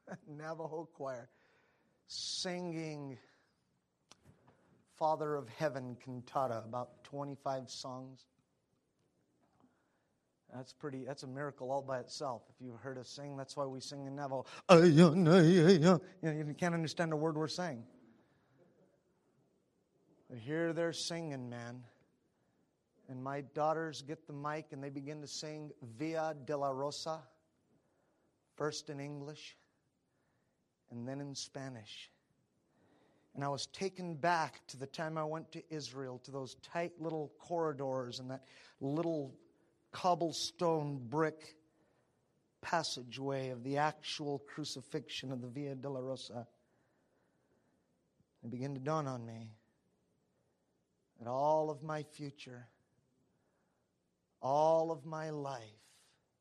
Navajo 0.26 0.88
choir 0.94 1.28
singing 2.06 3.18
Father 4.96 5.34
of 5.34 5.50
Heaven 5.50 5.98
cantata, 6.02 6.62
about 6.64 7.04
25 7.04 7.68
songs. 7.68 8.24
That's 10.54 10.72
pretty, 10.72 11.04
that's 11.04 11.24
a 11.24 11.26
miracle 11.26 11.70
all 11.70 11.82
by 11.82 11.98
itself. 11.98 12.40
If 12.48 12.64
you've 12.64 12.80
heard 12.80 12.96
us 12.96 13.10
sing, 13.10 13.36
that's 13.36 13.54
why 13.54 13.66
we 13.66 13.80
sing 13.80 14.06
in 14.06 14.16
Navajo. 14.16 14.46
You 16.22 16.54
can't 16.56 16.74
understand 16.74 17.12
a 17.12 17.16
word 17.16 17.36
we're 17.36 17.48
saying. 17.48 17.82
But 20.36 20.42
here 20.42 20.74
they're 20.74 20.92
singing, 20.92 21.48
man. 21.48 21.82
And 23.08 23.24
my 23.24 23.40
daughters 23.54 24.02
get 24.02 24.26
the 24.26 24.34
mic 24.34 24.66
and 24.72 24.84
they 24.84 24.90
begin 24.90 25.22
to 25.22 25.26
sing 25.26 25.70
Via 25.96 26.34
Dolorosa, 26.44 27.20
first 28.54 28.90
in 28.90 29.00
English 29.00 29.56
and 30.90 31.08
then 31.08 31.22
in 31.22 31.34
Spanish. 31.34 32.10
And 33.34 33.42
I 33.42 33.48
was 33.48 33.64
taken 33.68 34.14
back 34.14 34.60
to 34.66 34.76
the 34.76 34.86
time 34.86 35.16
I 35.16 35.24
went 35.24 35.50
to 35.52 35.62
Israel, 35.70 36.20
to 36.24 36.30
those 36.30 36.56
tight 36.56 36.92
little 37.00 37.32
corridors 37.38 38.20
and 38.20 38.30
that 38.30 38.44
little 38.82 39.34
cobblestone 39.90 40.98
brick 41.08 41.56
passageway 42.60 43.48
of 43.48 43.64
the 43.64 43.78
actual 43.78 44.40
crucifixion 44.40 45.32
of 45.32 45.40
the 45.40 45.48
Via 45.48 45.74
Dolorosa. 45.74 46.46
It 48.44 48.50
began 48.50 48.74
to 48.74 48.80
dawn 48.80 49.06
on 49.06 49.24
me 49.24 49.48
that 51.18 51.28
all 51.28 51.70
of 51.70 51.82
my 51.82 52.02
future, 52.02 52.66
all 54.42 54.90
of 54.90 55.04
my 55.04 55.30
life, 55.30 55.62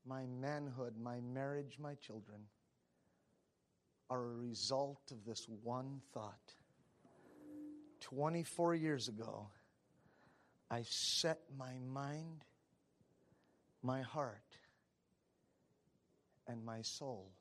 my 0.06 0.26
manhood, 0.26 0.94
my 1.02 1.20
marriage, 1.22 1.78
my 1.80 1.96
children, 1.96 2.42
are 4.10 4.24
a 4.24 4.36
result 4.36 5.12
of 5.12 5.26
this 5.26 5.48
one 5.64 6.02
thought. 6.14 6.54
24 8.02 8.76
years 8.76 9.08
ago, 9.08 9.48
I 10.70 10.84
set 10.88 11.40
my 11.58 11.74
mind, 11.92 12.44
my 13.82 14.02
heart, 14.02 14.58
and 16.48 16.64
my 16.64 16.82
soul. 16.82 17.32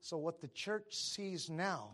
So, 0.00 0.16
what 0.16 0.40
the 0.40 0.48
church 0.48 0.94
sees 0.96 1.50
now 1.50 1.90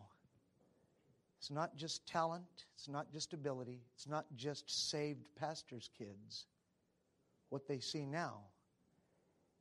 is 1.41 1.51
not 1.51 1.77
just 1.77 2.07
talent, 2.07 2.67
it's 2.75 2.89
not 2.89 3.13
just 3.13 3.33
ability, 3.33 3.81
it's 3.95 4.09
not 4.09 4.27
just 4.37 4.91
saved 4.91 5.27
pastors' 5.39 5.91
kids. 5.97 6.47
What 7.51 7.69
they 7.69 7.79
see 7.79 8.07
now 8.07 8.41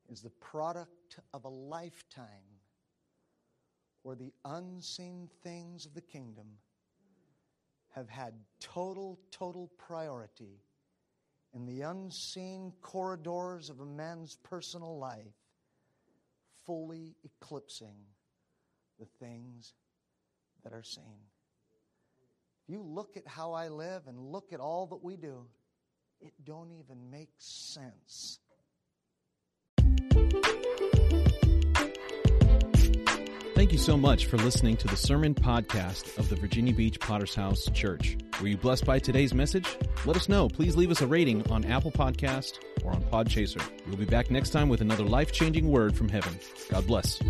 is 0.09 0.21
the 0.21 0.29
product 0.29 1.19
of 1.33 1.45
a 1.45 1.49
lifetime 1.49 2.27
where 4.03 4.15
the 4.15 4.33
unseen 4.45 5.29
things 5.43 5.85
of 5.85 5.93
the 5.93 6.01
kingdom 6.01 6.45
have 7.95 8.09
had 8.09 8.33
total, 8.59 9.19
total 9.31 9.71
priority 9.77 10.59
in 11.53 11.65
the 11.65 11.81
unseen 11.81 12.73
corridors 12.81 13.69
of 13.69 13.79
a 13.79 13.85
man's 13.85 14.35
personal 14.43 14.99
life, 14.99 15.33
fully 16.65 17.15
eclipsing 17.23 17.95
the 18.99 19.05
things 19.19 19.73
that 20.63 20.73
are 20.73 20.83
seen. 20.83 21.21
If 22.67 22.73
you 22.73 22.81
look 22.81 23.15
at 23.15 23.27
how 23.27 23.53
I 23.53 23.67
live 23.67 24.07
and 24.07 24.17
look 24.17 24.51
at 24.51 24.59
all 24.59 24.87
that 24.87 25.03
we 25.03 25.17
do, 25.17 25.45
it 26.19 26.33
don't 26.43 26.71
even 26.71 27.11
make 27.11 27.29
sense. 27.37 28.39
Thank 33.53 33.71
you 33.71 33.77
so 33.77 33.95
much 33.95 34.25
for 34.25 34.37
listening 34.37 34.77
to 34.77 34.87
the 34.87 34.95
sermon 34.95 35.35
podcast 35.35 36.17
of 36.17 36.27
the 36.29 36.35
Virginia 36.35 36.73
Beach 36.73 36.99
Potter's 36.99 37.35
House 37.35 37.67
Church. 37.71 38.17
Were 38.41 38.47
you 38.47 38.57
blessed 38.57 38.85
by 38.85 38.97
today's 38.97 39.35
message? 39.35 39.67
Let 40.07 40.17
us 40.17 40.27
know. 40.27 40.49
Please 40.49 40.75
leave 40.75 40.89
us 40.89 41.01
a 41.01 41.07
rating 41.07 41.47
on 41.51 41.65
Apple 41.65 41.91
Podcast 41.91 42.57
or 42.83 42.93
on 42.93 43.03
Podchaser. 43.03 43.61
We'll 43.85 43.97
be 43.97 44.05
back 44.05 44.31
next 44.31 44.49
time 44.49 44.69
with 44.69 44.81
another 44.81 45.05
life-changing 45.05 45.69
word 45.69 45.95
from 45.95 46.09
heaven. 46.09 46.39
God 46.71 46.87
bless. 46.87 47.21